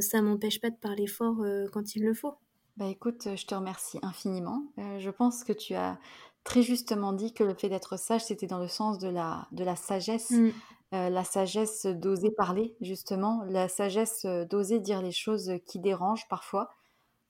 ça 0.00 0.22
m'empêche 0.22 0.58
pas 0.58 0.70
de 0.70 0.76
parler 0.76 1.06
fort 1.06 1.44
quand 1.72 1.96
il 1.96 2.04
le 2.04 2.14
faut. 2.14 2.36
Bah 2.78 2.86
écoute, 2.86 3.28
je 3.36 3.46
te 3.46 3.54
remercie 3.54 3.98
infiniment. 4.02 4.62
je 4.76 5.10
pense 5.10 5.44
que 5.44 5.52
tu 5.52 5.74
as 5.74 5.98
très 6.46 6.62
justement 6.62 7.12
dit 7.12 7.34
que 7.34 7.44
le 7.44 7.54
fait 7.54 7.68
d'être 7.68 7.98
sage, 7.98 8.24
c'était 8.24 8.46
dans 8.46 8.60
le 8.60 8.68
sens 8.68 8.98
de 8.98 9.08
la, 9.08 9.48
de 9.50 9.64
la 9.64 9.76
sagesse, 9.76 10.30
mm. 10.30 10.50
euh, 10.94 11.10
la 11.10 11.24
sagesse 11.24 11.86
d'oser 11.86 12.30
parler, 12.30 12.76
justement, 12.80 13.42
la 13.48 13.68
sagesse 13.68 14.24
euh, 14.24 14.44
d'oser 14.44 14.78
dire 14.78 15.02
les 15.02 15.12
choses 15.12 15.52
qui 15.66 15.80
dérangent 15.80 16.28
parfois. 16.28 16.70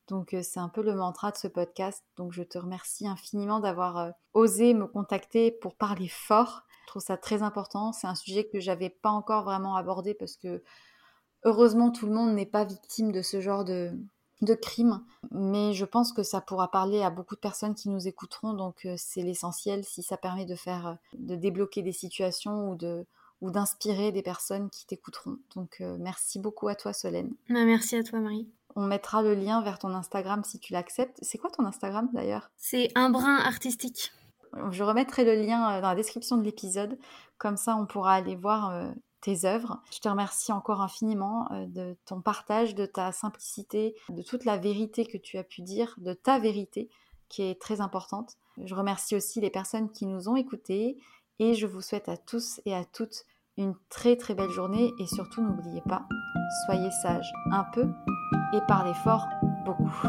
Donc 0.09 0.35
euh, 0.35 0.43
c'est 0.43 0.61
un 0.61 0.69
peu 0.69 0.83
le 0.83 0.95
mantra 0.95 1.33
de 1.33 1.39
ce 1.39 1.49
podcast. 1.49 2.05
Donc 2.17 2.33
je 2.33 2.43
te 2.43 2.59
remercie 2.59 3.09
infiniment 3.09 3.59
d'avoir 3.59 4.13
osé 4.35 4.75
me 4.75 4.87
contacter 4.87 5.51
pour 5.51 5.75
parler 5.75 6.09
fort. 6.09 6.66
Je 6.87 6.93
trouve 6.93 7.03
ça 7.03 7.17
très 7.17 7.43
important. 7.43 7.93
C'est 7.93 8.07
un 8.07 8.15
sujet 8.15 8.45
que 8.45 8.61
j'avais 8.61 8.91
pas 8.91 9.11
encore 9.11 9.43
vraiment 9.43 9.75
abordé 9.75 10.15
parce 10.15 10.37
que 10.37 10.63
heureusement 11.45 11.91
tout 11.91 12.07
le 12.07 12.13
monde 12.13 12.33
n'est 12.33 12.47
pas 12.47 12.65
victime 12.65 13.11
de 13.11 13.23
ce 13.23 13.41
genre 13.41 13.65
de, 13.65 13.91
de 14.43 14.55
crimes, 14.55 15.03
mais 15.33 15.73
je 15.73 15.85
pense 15.85 16.13
que 16.13 16.23
ça 16.23 16.41
pourra 16.41 16.71
parler 16.71 17.03
à 17.03 17.11
beaucoup 17.11 17.35
de 17.35 17.41
personnes 17.41 17.75
qui 17.75 17.89
nous 17.89 18.07
écouteront, 18.07 18.53
donc 18.53 18.85
euh, 18.87 18.95
c'est 18.97 19.23
l'essentiel 19.23 19.85
si 19.85 20.03
ça 20.03 20.17
permet 20.17 20.47
de 20.47 20.55
faire, 20.55 20.87
euh, 20.87 20.95
de 21.19 21.35
débloquer 21.35 21.83
des 21.83 21.93
situations 21.93 22.71
ou 22.71 22.77
de 22.77 23.05
ou 23.43 23.51
d'inspirer 23.51 24.13
des 24.13 24.23
personnes 24.23 24.71
qui 24.71 24.87
t'écouteront. 24.87 25.37
Donc 25.57 25.79
euh, 25.81 25.99
merci 26.01 26.39
beaucoup 26.39 26.69
à 26.69 26.75
toi 26.75 26.95
Solène. 26.95 27.35
Bah, 27.51 27.65
merci 27.65 27.97
à 27.97 28.03
toi 28.03 28.21
Marie. 28.21 28.49
On 28.77 28.87
mettra 28.87 29.23
le 29.23 29.35
lien 29.35 29.61
vers 29.63 29.79
ton 29.79 29.89
Instagram 29.89 30.43
si 30.45 30.59
tu 30.59 30.73
l'acceptes. 30.73 31.19
C'est 31.21 31.37
quoi 31.37 31.51
ton 31.51 31.67
Instagram 31.67 32.09
d'ailleurs? 32.13 32.51
C'est 32.57 32.93
un 32.95 33.11
brin 33.11 33.37
artistique. 33.37 34.13
Je 34.71 34.83
remettrai 34.83 35.25
le 35.25 35.35
lien 35.35 35.81
dans 35.81 35.89
la 35.89 35.95
description 35.95 36.37
de 36.37 36.43
l'épisode, 36.43 36.99
comme 37.39 37.57
ça 37.57 37.77
on 37.77 37.87
pourra 37.87 38.15
aller 38.15 38.37
voir 38.37 38.93
tes 39.27 39.45
œuvres. 39.45 39.81
Je 39.93 39.99
te 39.99 40.09
remercie 40.09 40.53
encore 40.53 40.81
infiniment 40.81 41.51
euh, 41.51 41.67
de 41.67 41.97
ton 42.05 42.21
partage, 42.21 42.77
de 42.77 42.87
ta 42.87 43.11
simplicité, 43.11 43.97
de 44.09 44.23
toute 44.23 44.45
la 44.45 44.57
vérité 44.57 45.05
que 45.05 45.19
tu 45.19 45.37
as 45.37 45.43
pu 45.43 45.63
dire, 45.63 45.95
de 45.99 46.13
ta 46.13 46.39
vérité 46.39 46.89
qui 47.29 47.43
est 47.43 47.61
très 47.61 47.81
importante. 47.81 48.37
Je 48.63 48.75
remercie 48.75 49.17
aussi 49.17 49.41
les 49.41 49.51
personnes 49.51 49.91
qui 49.91 50.07
nous 50.07 50.29
ont 50.29 50.37
écoutés 50.37 50.97
et 51.41 51.55
je 51.55 51.67
vous 51.67 51.81
souhaite 51.81 52.09
à 52.09 52.17
tous 52.17 52.61
et 52.67 52.75
à 52.75 52.85
toutes 52.85 53.25
une 53.57 53.75
très 53.89 54.17
très 54.17 54.35
belle 54.35 54.51
journée 54.51 54.93
et 55.01 55.07
surtout 55.07 55.43
n'oubliez 55.43 55.83
pas, 55.89 56.07
soyez 56.67 56.91
sages 57.03 57.33
un 57.51 57.65
peu 57.75 57.89
et 58.55 58.61
parlez 58.69 58.95
fort 58.95 59.27
beaucoup. 59.65 60.09